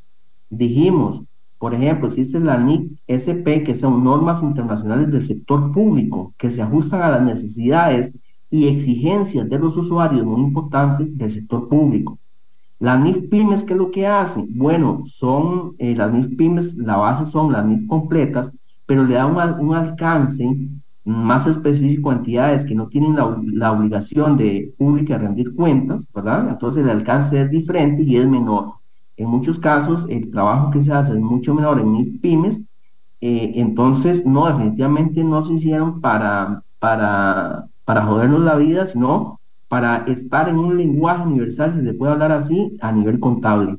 Dijimos, 0.49 1.23
por 1.59 1.73
ejemplo, 1.73 2.07
existe 2.07 2.39
la 2.39 2.57
NIC 2.57 3.01
SP, 3.05 3.63
que 3.65 3.75
son 3.75 4.03
normas 4.03 4.41
internacionales 4.41 5.11
del 5.11 5.21
sector 5.21 5.71
público, 5.73 6.33
que 6.37 6.49
se 6.49 6.61
ajustan 6.61 7.01
a 7.01 7.09
las 7.09 7.21
necesidades 7.21 8.13
y 8.49 8.67
exigencias 8.67 9.47
de 9.49 9.59
los 9.59 9.75
usuarios 9.75 10.25
muy 10.25 10.41
importantes 10.41 11.15
del 11.17 11.29
sector 11.29 11.67
público. 11.67 12.17
Las 12.79 12.97
NIF 13.01 13.29
pymes, 13.29 13.65
¿qué 13.65 13.73
es 13.73 13.79
lo 13.79 13.91
que 13.91 14.07
hacen? 14.07 14.47
Bueno, 14.57 15.03
son 15.05 15.75
eh, 15.79 15.93
las 15.93 16.13
NIF 16.13 16.37
pymes, 16.37 16.75
la 16.75 16.95
base 16.95 17.29
son 17.29 17.51
las 17.51 17.65
NIF 17.65 17.85
completas, 17.87 18.51
pero 18.85 19.03
le 19.03 19.15
da 19.15 19.25
un, 19.25 19.75
alcance 19.75 20.57
más 21.03 21.45
específico 21.45 22.09
a 22.09 22.15
entidades 22.15 22.63
que 22.63 22.75
no 22.75 22.87
tienen 22.87 23.17
la, 23.17 23.71
obligación 23.73 24.37
de 24.37 24.73
pública 24.77 25.17
rendir 25.17 25.53
cuentas, 25.53 26.07
¿verdad? 26.13 26.47
Entonces 26.49 26.85
el 26.85 26.89
alcance 26.89 27.41
es 27.41 27.51
diferente 27.51 28.03
y 28.03 28.15
es 28.15 28.25
menor. 28.25 28.78
En 29.19 29.27
muchos 29.27 29.59
casos 29.59 30.05
el 30.09 30.31
trabajo 30.31 30.71
que 30.71 30.83
se 30.83 30.91
hace 30.91 31.13
es 31.13 31.19
mucho 31.19 31.53
menor 31.53 31.79
en 31.79 31.93
NIF 31.93 32.21
pymes, 32.21 32.59
eh, 33.21 33.51
entonces 33.55 34.25
no, 34.25 34.47
definitivamente 34.47 35.23
no 35.23 35.43
se 35.43 35.53
hicieron 35.53 36.01
para, 36.01 36.63
para 36.79 37.69
para 37.89 38.05
jodernos 38.05 38.41
la 38.41 38.55
vida, 38.55 38.85
sino 38.85 39.41
para 39.67 40.05
estar 40.07 40.47
en 40.47 40.57
un 40.57 40.77
lenguaje 40.77 41.23
universal, 41.23 41.73
si 41.73 41.83
se 41.83 41.95
puede 41.95 42.11
hablar 42.11 42.31
así, 42.31 42.77
a 42.81 42.91
nivel 42.91 43.19
contable. 43.19 43.77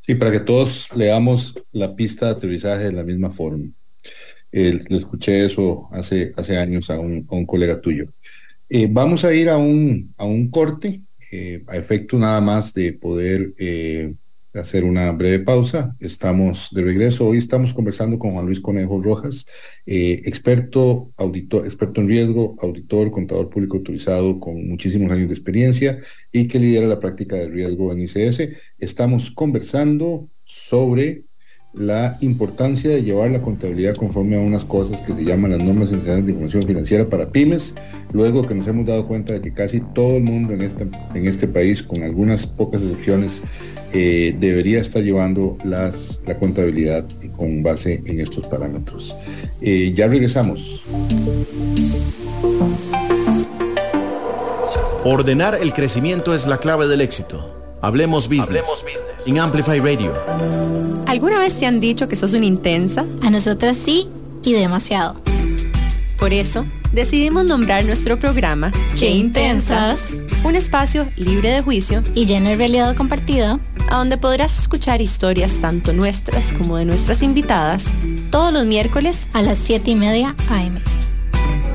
Sí, 0.00 0.14
para 0.14 0.30
que 0.30 0.40
todos 0.40 0.90
leamos 0.94 1.54
la 1.72 1.96
pista 1.96 2.26
de 2.26 2.32
aterrizaje 2.32 2.84
de 2.84 2.92
la 2.92 3.04
misma 3.04 3.30
forma. 3.30 3.64
le 4.52 4.82
escuché 4.90 5.46
eso 5.46 5.88
hace, 5.90 6.34
hace 6.36 6.58
años 6.58 6.90
a 6.90 7.00
un, 7.00 7.24
colega 7.46 7.80
tuyo. 7.80 8.12
Eh, 8.68 8.86
vamos 8.90 9.24
a 9.24 9.32
ir 9.32 9.48
a 9.48 9.56
un, 9.56 10.12
a 10.18 10.26
un 10.26 10.50
corte, 10.50 11.00
eh, 11.32 11.64
a 11.66 11.78
efecto 11.78 12.18
nada 12.18 12.42
más 12.42 12.74
de 12.74 12.92
poder 12.92 13.54
eh, 13.56 14.12
hacer 14.54 14.84
una 14.84 15.12
breve 15.12 15.40
pausa. 15.40 15.96
Estamos 16.00 16.68
de 16.72 16.82
regreso. 16.82 17.26
Hoy 17.26 17.38
estamos 17.38 17.74
conversando 17.74 18.18
con 18.18 18.32
Juan 18.32 18.46
Luis 18.46 18.60
Conejo 18.60 19.00
Rojas, 19.02 19.46
eh, 19.86 20.22
experto, 20.24 21.12
auditor, 21.16 21.66
experto 21.66 22.00
en 22.00 22.08
riesgo, 22.08 22.56
auditor, 22.60 23.10
contador 23.10 23.50
público 23.50 23.76
autorizado 23.76 24.40
con 24.40 24.66
muchísimos 24.68 25.10
años 25.12 25.28
de 25.28 25.34
experiencia 25.34 25.98
y 26.32 26.48
que 26.48 26.58
lidera 26.58 26.86
la 26.86 27.00
práctica 27.00 27.36
del 27.36 27.52
riesgo 27.52 27.92
en 27.92 28.00
ICS. 28.00 28.56
Estamos 28.78 29.30
conversando 29.30 30.28
sobre 30.44 31.24
la 31.78 32.18
importancia 32.20 32.90
de 32.90 33.02
llevar 33.02 33.30
la 33.30 33.40
contabilidad 33.40 33.94
conforme 33.94 34.36
a 34.36 34.40
unas 34.40 34.64
cosas 34.64 35.00
que 35.02 35.14
se 35.14 35.24
llaman 35.24 35.52
las 35.52 35.60
normas 35.60 35.84
internacionales 35.84 36.26
de 36.26 36.32
información 36.32 36.62
financiera 36.64 37.08
para 37.08 37.30
pymes, 37.30 37.74
luego 38.12 38.46
que 38.46 38.54
nos 38.54 38.66
hemos 38.66 38.86
dado 38.86 39.06
cuenta 39.06 39.34
de 39.34 39.40
que 39.40 39.54
casi 39.54 39.80
todo 39.94 40.16
el 40.16 40.24
mundo 40.24 40.54
en 40.54 40.62
este, 40.62 40.88
en 41.14 41.26
este 41.26 41.46
país, 41.46 41.82
con 41.82 42.02
algunas 42.02 42.46
pocas 42.46 42.82
excepciones, 42.82 43.42
eh, 43.92 44.34
debería 44.38 44.80
estar 44.80 45.02
llevando 45.02 45.56
las, 45.64 46.20
la 46.26 46.36
contabilidad 46.36 47.04
con 47.36 47.62
base 47.62 48.02
en 48.04 48.20
estos 48.20 48.48
parámetros. 48.48 49.14
Eh, 49.62 49.92
ya 49.94 50.08
regresamos. 50.08 50.82
Ordenar 55.04 55.58
el 55.62 55.72
crecimiento 55.72 56.34
es 56.34 56.46
la 56.46 56.58
clave 56.58 56.88
del 56.88 57.00
éxito. 57.00 57.54
Hablemos 57.80 58.28
business. 58.28 58.66
En 59.28 59.38
Amplify 59.38 59.78
Radio. 59.78 60.14
¿Alguna 61.06 61.38
vez 61.38 61.58
te 61.58 61.66
han 61.66 61.80
dicho 61.80 62.08
que 62.08 62.16
sos 62.16 62.32
una 62.32 62.46
intensa? 62.46 63.04
A 63.20 63.28
nosotras 63.28 63.76
sí 63.76 64.08
y 64.42 64.54
demasiado. 64.54 65.20
Por 66.16 66.32
eso, 66.32 66.64
decidimos 66.94 67.44
nombrar 67.44 67.84
nuestro 67.84 68.18
programa 68.18 68.72
Qué 68.98 69.10
Intensas, 69.10 70.16
un 70.44 70.54
espacio 70.54 71.10
libre 71.16 71.50
de 71.50 71.60
juicio 71.60 72.02
y 72.14 72.24
lleno 72.24 72.48
de 72.48 72.56
realidad 72.56 72.96
compartida, 72.96 73.60
a 73.90 73.98
donde 73.98 74.16
podrás 74.16 74.60
escuchar 74.60 75.02
historias 75.02 75.58
tanto 75.58 75.92
nuestras 75.92 76.50
como 76.50 76.78
de 76.78 76.86
nuestras 76.86 77.20
invitadas 77.20 77.92
todos 78.30 78.50
los 78.50 78.64
miércoles 78.64 79.28
a 79.34 79.42
las 79.42 79.58
7 79.58 79.90
y 79.90 79.94
media 79.94 80.34
AM. 80.48 80.80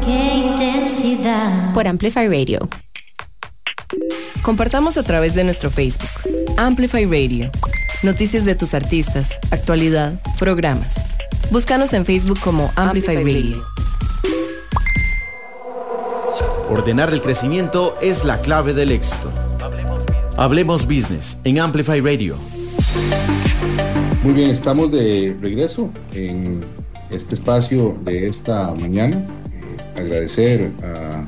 Qué 0.03 0.37
intensidad. 0.37 1.71
Por 1.75 1.87
Amplify 1.87 2.27
Radio. 2.27 2.67
Compartamos 4.43 4.97
a 4.97 5.03
través 5.03 5.35
de 5.35 5.45
nuestro 5.45 5.71
Facebook, 5.71 6.09
Amplify 6.57 7.05
Radio. 7.05 7.49
Noticias 8.03 8.43
de 8.43 8.55
tus 8.55 8.73
artistas, 8.73 9.39
actualidad, 9.51 10.19
programas. 10.37 11.07
Búscanos 11.49 11.93
en 11.93 12.05
Facebook 12.05 12.37
como 12.41 12.69
Amplify, 12.75 13.23
Radio. 13.23 13.63
Ordenar 16.69 17.13
el 17.13 17.21
crecimiento 17.21 17.95
es 18.01 18.25
la 18.25 18.37
clave 18.41 18.73
del 18.73 18.91
éxito. 18.91 19.31
Hablemos 20.35 20.85
Business 20.87 21.37
en 21.45 21.59
Amplify 21.59 22.01
Radio. 22.01 22.35
Muy 24.23 24.33
bien, 24.33 24.49
estamos 24.49 24.91
de 24.91 25.37
regreso 25.41 25.89
en 26.11 26.65
este 27.11 27.35
espacio 27.35 27.97
de 28.03 28.27
esta 28.27 28.73
mañana. 28.75 29.15
Eh, 29.15 30.01
agradecer 30.01 30.73
a 30.83 31.25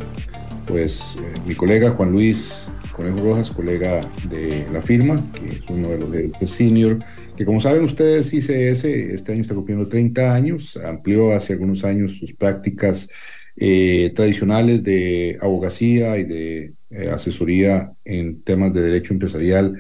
pues 0.67 0.99
eh, 1.19 1.34
mi 1.45 1.56
colega 1.56 1.91
Juan 1.91 2.12
Luis 2.12 2.64
Conejo 2.95 3.17
Rojas, 3.17 3.49
colega 3.49 4.01
de 4.29 4.65
la 4.71 4.81
firma, 4.81 5.15
que 5.34 5.58
es 5.58 5.69
uno 5.69 5.89
de 5.89 6.31
los 6.39 6.49
senior, 6.49 6.99
que 7.36 7.45
como 7.45 7.60
saben 7.60 7.84
ustedes, 7.84 8.34
ICS 8.34 8.86
este 8.86 9.34
año 9.34 9.41
está 9.41 9.53
cumpliendo 9.53 9.88
30 9.88 10.34
años, 10.34 10.77
amplió 10.77 11.36
hace 11.36 11.53
algunos 11.53 11.84
años 11.84 12.17
sus 12.17 12.34
prácticas 12.34 13.10
eh, 13.58 14.12
tradicionales 14.15 14.84
de 14.84 15.38
abogacía 15.41 16.17
y 16.17 16.23
de 16.23 16.73
eh, 16.89 17.10
asesoría 17.10 17.91
en 18.05 18.41
temas 18.41 18.73
de 18.73 18.81
derecho 18.81 19.13
empresarial, 19.13 19.75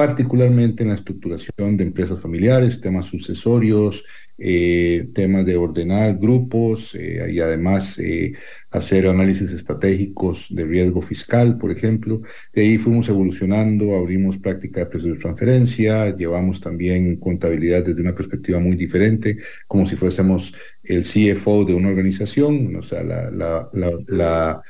particularmente 0.00 0.82
en 0.82 0.88
la 0.88 0.94
estructuración 0.94 1.76
de 1.76 1.84
empresas 1.84 2.18
familiares, 2.18 2.80
temas 2.80 3.04
sucesorios, 3.04 4.02
eh, 4.38 5.10
temas 5.14 5.44
de 5.44 5.58
ordenar 5.58 6.16
grupos 6.16 6.94
eh, 6.94 7.30
y 7.30 7.38
además 7.38 7.98
eh, 7.98 8.32
hacer 8.70 9.06
análisis 9.06 9.52
estratégicos 9.52 10.46
de 10.48 10.64
riesgo 10.64 11.02
fiscal, 11.02 11.58
por 11.58 11.70
ejemplo. 11.70 12.22
De 12.50 12.62
ahí 12.62 12.78
fuimos 12.78 13.10
evolucionando, 13.10 13.94
abrimos 13.94 14.38
práctica 14.38 14.80
de 14.80 14.86
precios 14.86 15.12
de 15.16 15.20
transferencia, 15.20 16.16
llevamos 16.16 16.62
también 16.62 17.16
contabilidad 17.16 17.84
desde 17.84 18.00
una 18.00 18.14
perspectiva 18.14 18.58
muy 18.58 18.76
diferente, 18.76 19.36
como 19.66 19.84
si 19.84 19.96
fuésemos 19.96 20.54
el 20.82 21.02
CFO 21.02 21.66
de 21.66 21.74
una 21.74 21.90
organización, 21.90 22.74
o 22.74 22.82
sea, 22.82 23.02
la, 23.02 23.30
la, 23.30 23.68
la, 24.06 24.62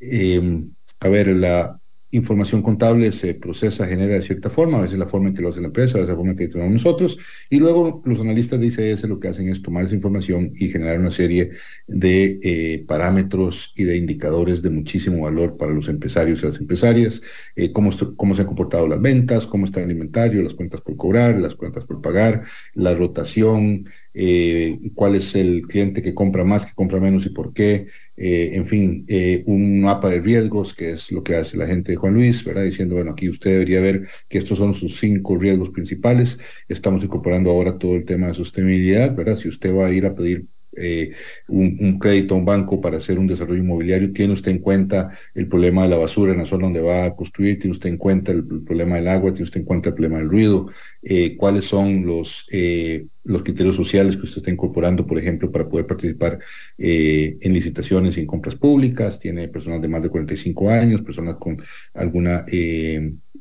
em, 0.00 0.68
a 0.98 1.08
ver, 1.08 1.28
la 1.28 1.77
información 2.10 2.62
contable 2.62 3.12
se 3.12 3.34
procesa, 3.34 3.86
genera 3.86 4.14
de 4.14 4.22
cierta 4.22 4.48
forma, 4.48 4.78
a 4.78 4.82
veces 4.82 4.98
la 4.98 5.06
forma 5.06 5.28
en 5.28 5.34
que 5.34 5.42
lo 5.42 5.50
hace 5.50 5.60
la 5.60 5.66
empresa, 5.66 5.98
a 5.98 6.00
veces 6.00 6.08
la 6.08 6.16
forma 6.16 6.32
en 6.32 6.38
que 6.38 6.48
tenemos 6.48 6.72
nosotros, 6.72 7.18
y 7.50 7.58
luego 7.58 8.02
los 8.04 8.20
analistas 8.20 8.58
de 8.58 8.66
ICS 8.66 9.04
lo 9.04 9.20
que 9.20 9.28
hacen 9.28 9.48
es 9.48 9.62
tomar 9.62 9.84
esa 9.84 9.94
información 9.94 10.52
y 10.56 10.70
generar 10.70 10.98
una 10.98 11.10
serie 11.10 11.50
de 11.86 12.40
eh, 12.42 12.84
parámetros 12.86 13.72
y 13.76 13.84
de 13.84 13.96
indicadores 13.96 14.62
de 14.62 14.70
muchísimo 14.70 15.22
valor 15.22 15.56
para 15.56 15.72
los 15.72 15.88
empresarios 15.88 16.42
y 16.42 16.46
las 16.46 16.58
empresarias, 16.58 17.20
eh, 17.56 17.72
cómo, 17.72 17.90
cómo 18.16 18.34
se 18.34 18.42
han 18.42 18.46
comportado 18.46 18.88
las 18.88 19.00
ventas, 19.00 19.46
cómo 19.46 19.66
está 19.66 19.82
el 19.82 19.90
inventario, 19.90 20.42
las 20.42 20.54
cuentas 20.54 20.80
por 20.80 20.96
cobrar, 20.96 21.38
las 21.38 21.54
cuentas 21.54 21.84
por 21.84 22.00
pagar, 22.00 22.44
la 22.74 22.94
rotación, 22.94 23.86
eh, 24.20 24.80
cuál 24.96 25.14
es 25.14 25.36
el 25.36 25.62
cliente 25.62 26.02
que 26.02 26.12
compra 26.12 26.42
más, 26.42 26.66
que 26.66 26.74
compra 26.74 26.98
menos 26.98 27.24
y 27.24 27.30
por 27.30 27.52
qué, 27.52 27.86
eh, 28.16 28.50
en 28.54 28.66
fin, 28.66 29.04
eh, 29.06 29.44
un 29.46 29.80
mapa 29.80 30.08
de 30.08 30.20
riesgos, 30.20 30.74
que 30.74 30.90
es 30.94 31.12
lo 31.12 31.22
que 31.22 31.36
hace 31.36 31.56
la 31.56 31.68
gente 31.68 31.92
de 31.92 31.96
Juan 31.98 32.14
Luis, 32.14 32.44
¿verdad? 32.44 32.64
Diciendo, 32.64 32.96
bueno, 32.96 33.12
aquí 33.12 33.28
usted 33.28 33.52
debería 33.52 33.80
ver 33.80 34.08
que 34.28 34.38
estos 34.38 34.58
son 34.58 34.74
sus 34.74 34.98
cinco 34.98 35.36
riesgos 35.38 35.70
principales. 35.70 36.36
Estamos 36.68 37.04
incorporando 37.04 37.50
ahora 37.50 37.78
todo 37.78 37.94
el 37.94 38.04
tema 38.04 38.26
de 38.26 38.34
sostenibilidad, 38.34 39.14
¿verdad? 39.14 39.36
Si 39.36 39.48
usted 39.48 39.72
va 39.72 39.86
a 39.86 39.92
ir 39.92 40.04
a 40.04 40.16
pedir 40.16 40.46
eh, 40.80 41.12
un, 41.48 41.98
crédito 41.98 42.34
a 42.34 42.38
un 42.38 42.44
banco 42.44 42.80
para 42.80 42.98
hacer 42.98 43.18
un 43.18 43.26
desarrollo 43.26 43.60
inmobiliario, 43.60 44.12
tiene 44.12 44.32
usted 44.32 44.52
en 44.52 44.58
cuenta 44.58 45.10
el 45.34 45.48
problema 45.48 45.82
de 45.82 45.88
la 45.88 45.96
basura 45.96 46.32
en 46.32 46.38
la 46.38 46.46
zona 46.46 46.64
donde 46.64 46.80
va 46.80 47.06
a 47.06 47.14
construir, 47.16 47.58
tiene 47.58 47.72
usted 47.72 47.88
en 47.88 47.96
cuenta 47.96 48.32
el, 48.32 48.44
problema 48.44 48.96
del 48.96 49.08
agua, 49.08 49.32
tiene 49.32 49.44
usted 49.44 49.60
en 49.60 49.66
cuenta 49.66 49.88
el 49.90 49.94
problema 49.94 50.18
del 50.18 50.30
ruido, 50.30 50.68
eh, 51.02 51.36
cuáles 51.36 51.64
son 51.64 52.04
eh, 52.50 53.06
los 53.24 53.42
criterios 53.42 53.76
sociales 53.76 54.16
que 54.16 54.22
usted 54.22 54.38
está 54.38 54.50
incorporando, 54.50 55.06
por 55.06 55.18
ejemplo, 55.18 55.50
para 55.50 55.68
poder 55.68 55.86
participar 55.86 56.38
en 56.78 57.52
licitaciones 57.52 58.16
y 58.16 58.20
en 58.20 58.26
compras 58.26 58.56
públicas, 58.56 59.18
tiene 59.18 59.48
personas 59.48 59.82
de 59.82 59.88
más 59.88 60.02
de 60.02 60.08
45 60.08 60.70
años, 60.70 61.02
personas 61.02 61.36
con 61.36 61.60
alguna 61.94 62.44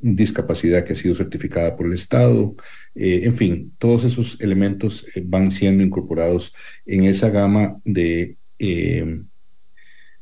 discapacidad 0.02 0.84
que 0.84 0.94
ha 0.94 0.96
sido 0.96 1.16
certificada 1.16 1.76
por 1.76 1.88
el 1.88 1.94
Estado, 1.94 2.56
eh, 2.96 3.22
en 3.24 3.36
fin, 3.36 3.74
todos 3.78 4.04
esos 4.04 4.40
elementos 4.40 5.06
eh, 5.16 5.24
van 5.26 5.52
siendo 5.52 5.84
incorporados 5.84 6.54
en 6.86 7.06
esa 7.06 7.30
gama 7.30 7.80
de 7.84 8.38
eh, 8.60 9.22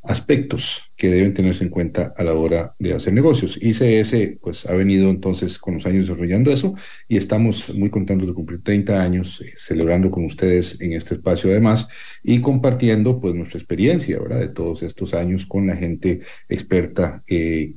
aspectos 0.07 0.91
que 0.95 1.09
deben 1.09 1.33
tenerse 1.33 1.63
en 1.63 1.69
cuenta 1.69 2.13
a 2.15 2.23
la 2.23 2.33
hora 2.33 2.75
de 2.79 2.93
hacer 2.93 3.13
negocios. 3.13 3.57
ICS 3.61 4.39
pues 4.41 4.65
ha 4.65 4.73
venido 4.73 5.09
entonces 5.09 5.57
con 5.57 5.75
los 5.75 5.85
años 5.85 6.07
desarrollando 6.07 6.51
eso 6.51 6.75
y 7.07 7.17
estamos 7.17 7.73
muy 7.73 7.89
contentos 7.89 8.27
de 8.27 8.33
cumplir 8.33 8.61
30 8.63 9.01
años 9.01 9.43
celebrando 9.57 10.11
con 10.11 10.25
ustedes 10.25 10.79
en 10.79 10.93
este 10.93 11.15
espacio 11.15 11.49
además 11.49 11.87
y 12.23 12.39
compartiendo 12.39 13.19
pues 13.19 13.35
nuestra 13.35 13.59
experiencia 13.59 14.19
de 14.19 14.49
todos 14.49 14.83
estos 14.83 15.13
años 15.13 15.45
con 15.45 15.67
la 15.67 15.75
gente 15.75 16.21
experta 16.49 17.23
que 17.27 17.75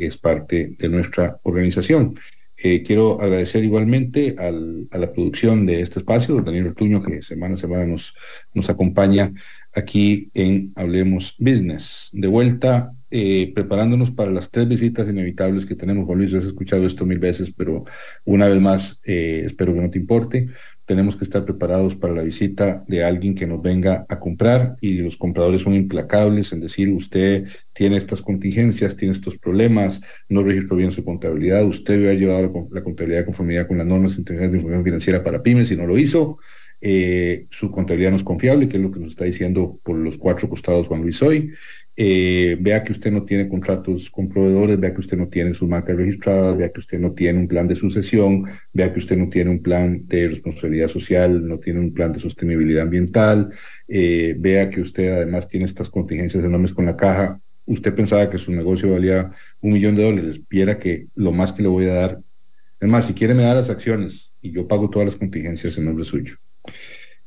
es 0.00 0.16
parte 0.16 0.74
de 0.78 0.88
nuestra 0.88 1.38
organización. 1.42 2.14
Eh, 2.62 2.82
quiero 2.82 3.20
agradecer 3.20 3.64
igualmente 3.64 4.36
a 4.38 4.50
la 4.98 5.12
producción 5.12 5.64
de 5.64 5.80
este 5.80 6.00
espacio, 6.00 6.42
Daniel 6.42 6.68
Ortuño, 6.68 7.02
que 7.02 7.22
semana 7.22 7.54
a 7.54 7.58
semana 7.58 7.86
nos, 7.86 8.14
nos 8.52 8.68
acompaña 8.68 9.32
aquí 9.74 10.30
en 10.34 10.72
Hablemos 10.76 11.34
Business. 11.38 12.10
De 12.12 12.28
vuelta, 12.28 12.92
eh, 13.10 13.52
preparándonos 13.54 14.10
para 14.10 14.30
las 14.30 14.50
tres 14.50 14.68
visitas 14.68 15.08
inevitables 15.08 15.66
que 15.66 15.74
tenemos. 15.74 16.06
Juan 16.06 16.18
Luis, 16.18 16.34
has 16.34 16.44
escuchado 16.44 16.86
esto 16.86 17.06
mil 17.06 17.18
veces, 17.18 17.52
pero 17.56 17.84
una 18.24 18.48
vez 18.48 18.60
más, 18.60 19.00
eh, 19.04 19.42
espero 19.46 19.74
que 19.74 19.80
no 19.80 19.90
te 19.90 19.98
importe 19.98 20.48
tenemos 20.90 21.14
que 21.14 21.22
estar 21.22 21.44
preparados 21.44 21.94
para 21.94 22.14
la 22.14 22.22
visita 22.22 22.82
de 22.88 23.04
alguien 23.04 23.36
que 23.36 23.46
nos 23.46 23.62
venga 23.62 24.04
a 24.08 24.18
comprar 24.18 24.74
y 24.80 24.94
los 24.94 25.16
compradores 25.16 25.62
son 25.62 25.76
implacables 25.76 26.52
en 26.52 26.58
decir 26.58 26.88
usted 26.88 27.46
tiene 27.72 27.96
estas 27.96 28.20
contingencias, 28.20 28.96
tiene 28.96 29.14
estos 29.14 29.38
problemas, 29.38 30.00
no 30.28 30.42
registró 30.42 30.76
bien 30.76 30.90
su 30.90 31.04
contabilidad, 31.04 31.64
usted 31.64 31.94
haber 31.94 32.18
llevado 32.18 32.68
la, 32.72 32.82
contabilidad 32.82 33.20
de 33.20 33.24
conformidad 33.24 33.68
con 33.68 33.78
las 33.78 33.86
normas 33.86 34.18
internacionales 34.18 34.50
de 34.50 34.56
información 34.56 34.84
financiera 34.84 35.22
para 35.22 35.44
pymes 35.44 35.70
y 35.70 35.76
no 35.76 35.86
lo 35.86 35.96
hizo. 35.96 36.38
Eh, 36.80 37.46
su 37.50 37.70
contabilidad 37.70 38.10
no 38.10 38.16
es 38.16 38.24
confiable, 38.24 38.68
que 38.68 38.78
es 38.78 38.82
lo 38.82 38.90
que 38.90 38.98
nos 38.98 39.10
está 39.10 39.26
diciendo 39.26 39.78
por 39.84 39.96
los 39.96 40.18
cuatro 40.18 40.48
costados 40.48 40.88
Juan 40.88 41.02
Luis 41.02 41.22
hoy. 41.22 41.52
Eh, 41.96 42.56
vea 42.60 42.82
que 42.82 42.92
usted 42.92 43.10
no 43.10 43.24
tiene 43.24 43.48
contratos 43.48 44.10
con 44.10 44.28
proveedores, 44.28 44.78
vea 44.80 44.94
que 44.94 45.00
usted 45.00 45.18
no 45.18 45.28
tiene 45.28 45.52
su 45.52 45.66
marca 45.66 45.92
registrada, 45.92 46.54
vea 46.54 46.70
que 46.70 46.80
usted 46.80 46.98
no 46.98 47.12
tiene 47.12 47.40
un 47.40 47.48
plan 47.48 47.68
de 47.68 47.76
sucesión, 47.76 48.44
vea 48.72 48.92
que 48.92 49.00
usted 49.00 49.16
no 49.16 49.28
tiene 49.28 49.50
un 49.50 49.62
plan 49.62 50.06
de 50.06 50.28
responsabilidad 50.28 50.88
social, 50.88 51.46
no 51.46 51.58
tiene 51.58 51.80
un 51.80 51.92
plan 51.92 52.12
de 52.12 52.20
sostenibilidad 52.20 52.84
ambiental, 52.84 53.50
eh, 53.88 54.34
vea 54.38 54.70
que 54.70 54.80
usted 54.80 55.12
además 55.12 55.48
tiene 55.48 55.66
estas 55.66 55.90
contingencias 55.90 56.44
enormes 56.44 56.72
con 56.72 56.86
la 56.86 56.96
caja. 56.96 57.40
Usted 57.66 57.94
pensaba 57.94 58.30
que 58.30 58.38
su 58.38 58.52
negocio 58.52 58.90
valía 58.90 59.30
un 59.60 59.72
millón 59.72 59.94
de 59.96 60.04
dólares, 60.04 60.40
viera 60.48 60.78
que 60.78 61.08
lo 61.14 61.32
más 61.32 61.52
que 61.52 61.62
le 61.62 61.68
voy 61.68 61.86
a 61.86 61.94
dar, 61.94 62.20
es 62.80 63.06
si 63.06 63.12
quiere 63.12 63.34
me 63.34 63.42
da 63.42 63.54
las 63.54 63.68
acciones 63.68 64.32
y 64.40 64.52
yo 64.52 64.66
pago 64.66 64.88
todas 64.88 65.06
las 65.06 65.16
contingencias 65.16 65.76
en 65.76 65.84
nombre 65.84 66.04
suyo. 66.04 66.36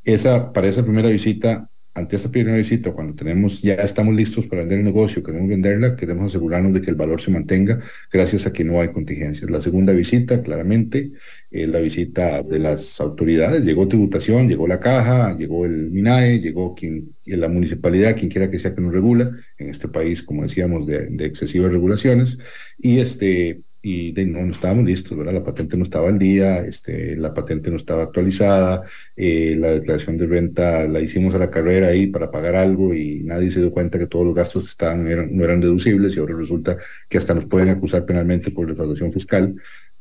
Esa, 0.03 0.51
para 0.51 0.67
esa 0.67 0.83
primera 0.83 1.09
visita 1.09 1.69
ante 1.95 2.15
esta 2.15 2.31
primera 2.31 2.57
visita, 2.57 2.91
cuando 2.91 3.13
tenemos, 3.13 3.61
ya 3.61 3.75
estamos 3.75 4.15
listos 4.15 4.47
para 4.47 4.61
vender 4.61 4.79
el 4.79 4.85
negocio, 4.85 5.21
queremos 5.21 5.47
venderla, 5.47 5.95
queremos 5.95 6.27
asegurarnos 6.27 6.73
de 6.73 6.81
que 6.81 6.89
el 6.89 6.95
valor 6.95 7.21
se 7.21 7.29
mantenga 7.29 7.79
gracias 8.11 8.47
a 8.47 8.53
que 8.53 8.63
no 8.63 8.81
hay 8.81 8.87
contingencias. 8.87 9.49
La 9.51 9.61
segunda 9.61 9.93
visita, 9.93 10.41
claramente, 10.41 11.11
es 11.51 11.67
la 11.69 11.79
visita 11.79 12.41
de 12.41 12.57
las 12.57 12.99
autoridades. 12.99 13.63
Llegó 13.63 13.87
tributación, 13.87 14.49
llegó 14.49 14.67
la 14.67 14.79
caja, 14.79 15.35
llegó 15.37 15.65
el 15.65 15.91
MINAE, 15.91 16.39
llegó 16.39 16.73
quien, 16.73 17.15
la 17.25 17.47
municipalidad, 17.47 18.17
quien 18.17 18.29
quiera 18.31 18.49
que 18.49 18.57
sea 18.57 18.73
que 18.73 18.81
nos 18.81 18.93
regula, 18.93 19.31
en 19.59 19.69
este 19.69 19.87
país, 19.87 20.23
como 20.23 20.43
decíamos, 20.43 20.87
de, 20.87 21.07
de 21.07 21.25
excesivas 21.25 21.71
regulaciones. 21.71 22.39
Y 22.79 22.99
este, 22.99 23.61
y 23.85 24.13
no, 24.13 24.45
no, 24.45 24.53
estábamos 24.53 24.85
listos, 24.85 25.17
¿verdad? 25.17 25.33
La 25.33 25.43
patente 25.43 25.75
no 25.75 25.83
estaba 25.83 26.07
al 26.07 26.17
día, 26.17 26.59
este, 26.59 27.17
la 27.17 27.33
patente 27.33 27.69
no 27.69 27.75
estaba 27.75 28.03
actualizada, 28.03 28.83
eh, 29.13 29.57
la 29.59 29.71
declaración 29.71 30.17
de 30.17 30.25
renta 30.25 30.87
la 30.87 31.01
hicimos 31.01 31.35
a 31.35 31.37
la 31.37 31.51
carrera 31.51 31.87
ahí 31.87 32.07
para 32.07 32.31
pagar 32.31 32.55
algo 32.55 32.93
y 32.95 33.23
nadie 33.23 33.51
se 33.51 33.59
dio 33.59 33.71
cuenta 33.71 33.99
que 33.99 34.07
todos 34.07 34.25
los 34.25 34.33
gastos 34.33 34.69
estaban, 34.69 35.03
no 35.03 35.43
eran 35.43 35.59
deducibles 35.59 36.15
y 36.15 36.19
ahora 36.19 36.33
resulta 36.37 36.77
que 37.09 37.17
hasta 37.17 37.33
nos 37.33 37.45
pueden 37.45 37.67
acusar 37.67 38.05
penalmente 38.05 38.51
por 38.51 38.67
defraudación 38.67 39.11
fiscal. 39.11 39.53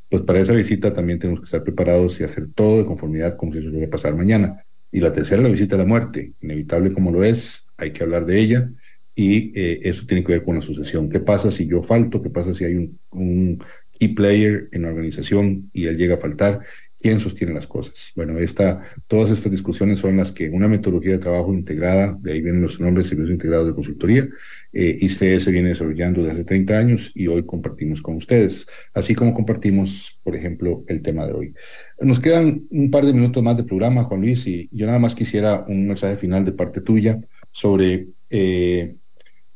Pues 0.09 0.23
para 0.23 0.39
esa 0.39 0.53
visita 0.53 0.93
también 0.93 1.19
tenemos 1.19 1.41
que 1.41 1.45
estar 1.45 1.63
preparados 1.63 2.21
y 2.21 2.23
hacer 2.23 2.47
todo 2.55 2.77
de 2.77 2.85
conformidad 2.85 3.35
como 3.35 3.51
si 3.51 3.59
eso 3.59 3.67
iba 3.67 3.85
a 3.85 3.89
pasar 3.89 4.15
mañana. 4.15 4.63
Y 4.93 5.01
la 5.01 5.11
tercera, 5.11 5.41
la 5.41 5.49
visita 5.49 5.75
a 5.75 5.79
la 5.79 5.85
muerte, 5.85 6.31
inevitable 6.39 6.93
como 6.93 7.11
lo 7.11 7.23
es, 7.23 7.65
hay 7.75 7.91
que 7.91 8.03
hablar 8.03 8.25
de 8.25 8.39
ella 8.39 8.69
y 9.15 9.51
eh, 9.59 9.81
eso 9.83 10.05
tiene 10.07 10.23
que 10.23 10.33
ver 10.33 10.43
con 10.43 10.55
la 10.55 10.61
sucesión. 10.61 11.09
¿Qué 11.09 11.19
pasa 11.19 11.51
si 11.51 11.67
yo 11.67 11.83
falto? 11.83 12.21
¿Qué 12.21 12.29
pasa 12.29 12.53
si 12.53 12.63
hay 12.63 12.75
un, 12.75 12.99
un, 13.11 13.63
key 13.91 14.09
player 14.09 14.69
en 14.71 14.83
la 14.83 14.89
organización 14.89 15.69
y 15.71 15.85
él 15.85 15.97
llega 15.97 16.15
a 16.15 16.19
faltar? 16.19 16.61
¿Quién 17.03 17.19
sostiene 17.19 17.53
las 17.53 17.67
cosas? 17.67 18.13
Bueno, 18.15 18.39
esta, 18.39 18.81
todas 19.07 19.29
estas 19.29 19.51
discusiones 19.51 19.99
son 19.99 20.15
las 20.15 20.31
que 20.31 20.49
una 20.49 20.69
metodología 20.69 21.11
de 21.11 21.17
trabajo 21.19 21.53
integrada, 21.53 22.17
de 22.21 22.31
ahí 22.31 22.41
vienen 22.41 22.61
los 22.61 22.79
nombres 22.79 23.07
servicios 23.07 23.33
integrados 23.33 23.67
de 23.67 23.73
consultoría, 23.73 24.29
eh, 24.71 24.97
ICS 25.01 25.51
viene 25.51 25.69
desarrollando 25.69 26.21
desde 26.21 26.35
hace 26.35 26.45
30 26.45 26.77
años 26.79 27.11
y 27.13 27.27
hoy 27.27 27.45
compartimos 27.45 28.01
con 28.01 28.15
ustedes, 28.15 28.65
así 28.93 29.15
como 29.15 29.33
compartimos, 29.33 30.17
por 30.23 30.33
ejemplo, 30.33 30.85
el 30.87 31.01
tema 31.01 31.27
de 31.27 31.33
hoy. 31.33 31.53
Nos 31.99 32.21
quedan 32.21 32.67
un 32.69 32.89
par 32.89 33.05
de 33.05 33.11
minutos 33.11 33.43
más 33.43 33.57
de 33.57 33.65
programa, 33.65 34.05
Juan 34.05 34.21
Luis, 34.21 34.47
y 34.47 34.69
yo 34.71 34.85
nada 34.85 34.99
más 34.99 35.13
quisiera 35.13 35.65
un 35.67 35.89
mensaje 35.89 36.15
final 36.15 36.45
de 36.45 36.53
parte 36.53 36.79
tuya 36.79 37.19
sobre 37.51 38.07
eh, 38.29 38.95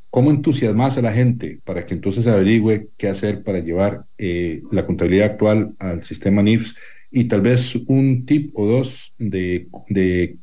cómo 0.10 0.32
entusiasmas 0.32 0.98
a 0.98 1.02
la 1.02 1.14
gente 1.14 1.60
para 1.64 1.86
que 1.86 1.94
entonces 1.94 2.28
averigüe 2.28 2.90
qué 2.98 3.10
hacer 3.10 3.44
para 3.44 3.60
llevar 3.60 4.06
eh, 4.18 4.64
la 4.72 4.86
contabilidad 4.86 5.32
actual 5.32 5.76
al 5.80 6.04
sistema 6.04 6.42
NIFS 6.42 6.76
y 7.12 7.26
tal 7.26 7.42
vez 7.42 7.76
un 7.88 8.26
tip 8.26 8.52
o 8.56 8.66
dos 8.66 9.14
de, 9.18 9.68
de 9.90 10.38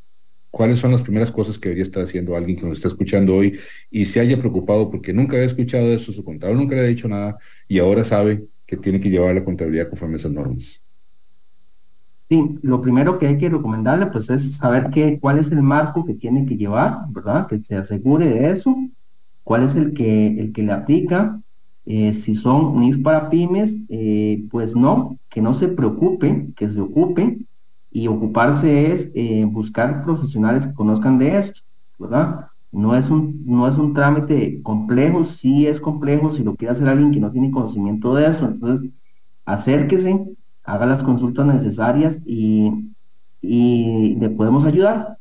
cuáles 0.51 0.79
son 0.79 0.93
las 0.93 1.03
primeras 1.03 1.31
cosas 1.31 1.59
que 1.59 1.69
debería 1.69 1.85
estar 1.85 2.05
haciendo 2.05 2.37
alguien 2.37 2.57
que 2.57 2.65
nos 2.65 2.77
está 2.77 2.89
escuchando 2.89 3.35
hoy 3.35 3.59
y 3.91 4.07
se 4.07 4.21
haya 4.21 4.39
preocupado 4.39 4.91
porque 4.91 5.13
nunca 5.13 5.37
había 5.37 5.49
escuchado 5.49 5.87
eso, 5.89 6.13
su 6.13 6.25
contador 6.25 6.57
nunca 6.57 6.75
le 6.75 6.83
ha 6.83 6.85
dicho 6.85 7.09
nada 7.09 7.37
y 7.67 7.79
ahora 7.79 8.05
sabe 8.05 8.45
que 8.67 8.77
tiene 8.77 9.01
que 9.01 9.11
llevar 9.11 9.35
la 9.35 9.45
contabilidad 9.45 9.89
conforme 9.89 10.15
a 10.15 10.19
esas 10.19 10.33
normas. 10.33 10.81
Sí, 12.29 12.59
lo 12.63 12.81
primero 12.81 13.19
que 13.19 13.27
hay 13.27 13.37
que 13.37 13.51
recomendarle 13.51 14.07
pues 14.07 14.31
es 14.31 14.57
saber 14.57 14.91
qué, 14.91 15.19
cuál 15.21 15.39
es 15.39 15.51
el 15.53 15.63
marco 15.63 16.07
que 16.07 16.15
tiene 16.15 16.47
que 16.47 16.57
llevar, 16.57 16.99
¿verdad? 17.11 17.47
Que 17.47 17.63
se 17.63 17.75
asegure 17.75 18.29
de 18.29 18.51
eso 18.51 18.75
cuál 19.45 19.63
es 19.63 19.77
el 19.77 19.95
que, 19.95 20.27
el 20.41 20.53
que 20.53 20.63
le 20.63 20.73
aplica. 20.73 21.41
Eh, 21.87 22.15
si 22.15 22.35
son 22.35 22.81
NIF 22.81 23.03
para 23.03 23.29
pymes, 23.29 23.77
eh, 23.91 24.47
pues 24.51 24.75
no, 24.75 25.19
que 25.29 25.43
no 25.43 25.53
se 25.53 25.69
preocupe, 25.69 26.49
que 26.57 26.71
se 26.71 26.81
ocupe 26.81 27.39
y 27.91 28.09
ocuparse 28.09 28.91
es 28.93 29.13
eh, 29.15 29.45
buscar 29.45 30.03
profesionales 30.03 30.67
que 30.67 30.75
conozcan 30.75 31.19
de 31.19 31.37
esto, 31.37 31.61
¿verdad? 31.99 32.47
No 32.73 32.97
es, 32.97 33.09
un, 33.11 33.45
no 33.47 33.69
es 33.69 33.77
un 33.77 33.95
trámite 33.95 34.61
complejo, 34.63 35.27
sí 35.27 35.67
es 35.67 35.81
complejo 35.81 36.33
si 36.35 36.43
lo 36.43 36.57
quiere 36.57 36.73
hacer 36.73 36.89
alguien 36.89 37.13
que 37.13 37.21
no 37.21 37.31
tiene 37.31 37.53
conocimiento 37.53 38.15
de 38.15 38.27
eso, 38.27 38.47
entonces 38.47 38.91
acérquese, 39.45 40.25
haga 40.65 40.87
las 40.87 41.03
consultas 41.03 41.47
necesarias 41.47 42.19
y, 42.27 42.73
y 43.41 44.17
le 44.17 44.31
podemos 44.31 44.65
ayudar. 44.65 45.19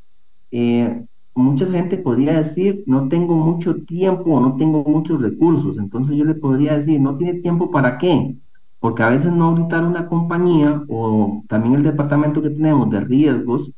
Mucha 1.35 1.65
gente 1.67 1.97
podría 1.97 2.33
decir, 2.37 2.83
no 2.87 3.07
tengo 3.09 3.35
mucho 3.35 3.75
tiempo 3.83 4.31
o 4.31 4.39
no 4.41 4.55
tengo 4.55 4.83
muchos 4.83 5.21
recursos. 5.21 5.77
Entonces 5.77 6.15
yo 6.17 6.25
le 6.25 6.35
podría 6.35 6.77
decir, 6.77 6.99
no 6.99 7.17
tiene 7.17 7.35
tiempo 7.35 7.71
para 7.71 7.97
qué. 7.97 8.35
Porque 8.79 9.03
a 9.03 9.09
veces 9.09 9.31
no 9.31 9.45
auditar 9.45 9.83
una 9.85 10.07
compañía 10.07 10.83
o 10.89 11.43
también 11.47 11.75
el 11.75 11.83
departamento 11.83 12.41
que 12.41 12.49
tenemos 12.49 12.89
de 12.89 12.99
riesgos, 13.01 13.71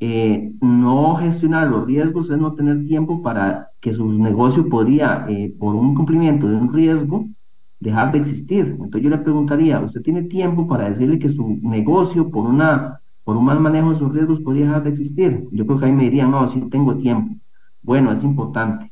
eh, 0.00 0.52
no 0.62 1.16
gestionar 1.16 1.68
los 1.68 1.86
riesgos 1.86 2.30
es 2.30 2.38
no 2.38 2.54
tener 2.54 2.86
tiempo 2.86 3.22
para 3.22 3.70
que 3.80 3.92
su 3.92 4.10
negocio 4.10 4.68
podría, 4.68 5.26
eh, 5.28 5.54
por 5.58 5.74
un 5.74 5.94
cumplimiento 5.94 6.48
de 6.48 6.56
un 6.56 6.72
riesgo, 6.72 7.26
dejar 7.80 8.12
de 8.12 8.18
existir. 8.18 8.66
Entonces 8.66 9.02
yo 9.02 9.10
le 9.10 9.18
preguntaría, 9.18 9.80
¿usted 9.80 10.02
tiene 10.02 10.22
tiempo 10.22 10.66
para 10.66 10.88
decirle 10.90 11.18
que 11.18 11.28
su 11.28 11.58
negocio 11.62 12.30
por 12.30 12.46
una 12.46 13.00
por 13.30 13.36
un 13.36 13.44
mal 13.44 13.60
manejo 13.60 13.92
de 13.92 13.98
sus 14.00 14.12
riesgos 14.12 14.40
podría 14.40 14.64
dejar 14.64 14.82
de 14.82 14.90
existir? 14.90 15.44
Yo 15.52 15.64
creo 15.64 15.78
que 15.78 15.84
ahí 15.84 15.92
me 15.92 16.02
dirían, 16.02 16.32
no, 16.32 16.50
sí 16.50 16.60
tengo 16.68 16.96
tiempo. 16.96 17.36
Bueno, 17.80 18.10
es 18.10 18.24
importante. 18.24 18.90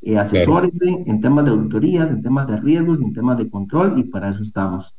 Eh, 0.00 0.16
asesórese 0.16 1.04
en 1.04 1.20
temas 1.20 1.44
de 1.44 1.50
auditorías, 1.50 2.08
en 2.08 2.22
temas 2.22 2.48
de 2.48 2.58
riesgos, 2.58 2.98
en 3.02 3.12
temas 3.12 3.36
de 3.36 3.50
control 3.50 3.98
y 3.98 4.04
para 4.04 4.30
eso 4.30 4.42
estamos. 4.42 4.94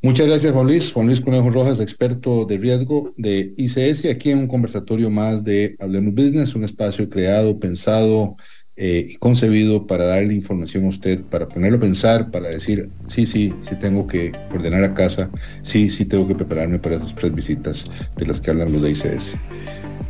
Muchas 0.00 0.26
gracias, 0.26 0.54
Juan 0.54 0.68
Luis. 0.68 0.90
Juan 0.90 1.06
Luis 1.06 1.20
Conejo 1.20 1.50
Rojas, 1.50 1.80
experto 1.80 2.46
de 2.46 2.56
riesgo 2.56 3.12
de 3.18 3.52
ICS, 3.58 4.06
aquí 4.06 4.30
en 4.30 4.38
un 4.38 4.48
conversatorio 4.48 5.10
más 5.10 5.44
de 5.44 5.76
Hablemos 5.80 6.14
Business, 6.14 6.54
un 6.54 6.64
espacio 6.64 7.10
creado, 7.10 7.58
pensado 7.58 8.36
eh, 8.80 9.16
concebido 9.18 9.88
para 9.88 10.04
darle 10.04 10.34
información 10.34 10.84
a 10.84 10.88
usted, 10.88 11.20
para 11.22 11.48
ponerlo 11.48 11.78
a 11.78 11.80
pensar, 11.80 12.30
para 12.30 12.48
decir, 12.48 12.90
sí, 13.08 13.26
sí, 13.26 13.52
sí 13.68 13.74
tengo 13.80 14.06
que 14.06 14.30
ordenar 14.54 14.84
a 14.84 14.94
casa, 14.94 15.30
sí, 15.62 15.90
sí 15.90 16.04
tengo 16.04 16.28
que 16.28 16.36
prepararme 16.36 16.78
para 16.78 16.96
esas 16.96 17.12
tres 17.16 17.34
visitas 17.34 17.84
de 18.16 18.26
las 18.26 18.40
que 18.40 18.50
hablan 18.50 18.72
los 18.72 18.80
de 18.82 18.90
ICS. 18.92 19.34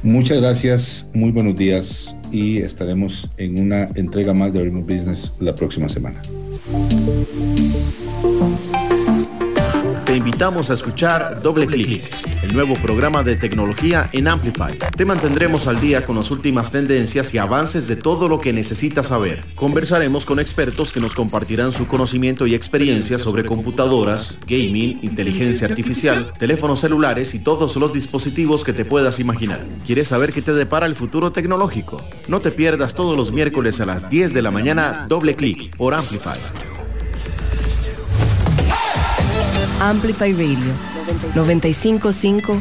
Muchas 0.02 0.40
gracias, 0.40 1.08
muy 1.14 1.32
buenos 1.32 1.56
días 1.56 2.14
y 2.30 2.58
estaremos 2.58 3.28
en 3.38 3.58
una 3.58 3.88
entrega 3.94 4.34
más 4.34 4.52
de 4.52 4.58
Abrimos 4.58 4.84
Business 4.84 5.32
la 5.40 5.54
próxima 5.54 5.88
semana. 5.88 6.20
Invitamos 10.18 10.68
a 10.72 10.74
escuchar 10.74 11.42
Doble 11.42 11.68
Clic, 11.68 12.10
el 12.42 12.52
nuevo 12.52 12.74
programa 12.74 13.22
de 13.22 13.36
tecnología 13.36 14.10
en 14.12 14.26
Amplify. 14.26 14.76
Te 14.76 15.04
mantendremos 15.04 15.68
al 15.68 15.80
día 15.80 16.04
con 16.04 16.16
las 16.16 16.32
últimas 16.32 16.72
tendencias 16.72 17.32
y 17.34 17.38
avances 17.38 17.86
de 17.86 17.94
todo 17.94 18.26
lo 18.26 18.40
que 18.40 18.52
necesitas 18.52 19.06
saber. 19.06 19.44
Conversaremos 19.54 20.26
con 20.26 20.40
expertos 20.40 20.92
que 20.92 20.98
nos 20.98 21.14
compartirán 21.14 21.70
su 21.70 21.86
conocimiento 21.86 22.48
y 22.48 22.56
experiencia 22.56 23.16
sobre 23.16 23.44
computadoras, 23.44 24.40
gaming, 24.44 24.98
inteligencia 25.02 25.68
artificial, 25.68 26.32
teléfonos 26.36 26.80
celulares 26.80 27.32
y 27.36 27.38
todos 27.38 27.76
los 27.76 27.92
dispositivos 27.92 28.64
que 28.64 28.72
te 28.72 28.84
puedas 28.84 29.20
imaginar. 29.20 29.64
¿Quieres 29.86 30.08
saber 30.08 30.32
qué 30.32 30.42
te 30.42 30.52
depara 30.52 30.86
el 30.86 30.96
futuro 30.96 31.30
tecnológico? 31.30 32.02
No 32.26 32.40
te 32.40 32.50
pierdas 32.50 32.96
todos 32.96 33.16
los 33.16 33.30
miércoles 33.30 33.80
a 33.80 33.86
las 33.86 34.10
10 34.10 34.34
de 34.34 34.42
la 34.42 34.50
mañana 34.50 35.06
Doble 35.08 35.36
Clic 35.36 35.76
por 35.76 35.94
Amplify. 35.94 36.38
Amplify 39.80 40.32
Radio 40.32 40.74
955, 41.36 42.60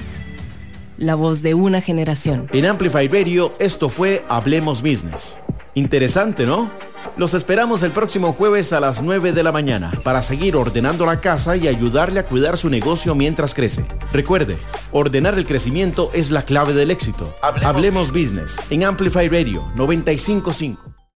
la 1.00 1.16
voz 1.16 1.42
de 1.42 1.56
una 1.56 1.82
generación. 1.82 2.48
En 2.54 2.68
Amplify 2.68 3.08
Radio 3.08 3.54
esto 3.58 3.90
fue 3.90 4.24
Hablemos 4.30 4.84
Business. 4.84 5.40
Interesante, 5.74 6.46
¿no? 6.46 6.70
Los 7.18 7.34
esperamos 7.34 7.82
el 7.82 7.92
próximo 7.92 8.34
jueves 8.34 8.72
a 8.72 8.80
las 8.80 9.02
9 9.02 9.32
de 9.32 9.42
la 9.42 9.52
mañana 9.52 9.92
para 10.04 10.22
seguir 10.22 10.56
ordenando 10.56 11.08
la 11.08 11.20
casa 11.20 11.58
y 11.58 11.68
ayudarle 11.68 12.20
a 12.20 12.26
cuidar 12.26 12.56
su 12.56 12.70
negocio 12.70 13.16
mientras 13.16 13.56
crece. 13.56 13.86
Recuerde, 14.14 14.56
ordenar 14.92 15.34
el 15.40 15.48
crecimiento 15.48 16.12
es 16.14 16.30
la 16.30 16.44
clave 16.44 16.74
del 16.74 16.92
éxito. 16.92 17.34
Hablemos, 17.42 17.70
Hablemos 17.70 18.12
Business 18.12 18.58
en 18.70 18.84
Amplify 18.84 19.28
Radio 19.28 19.66
955. 19.76 20.97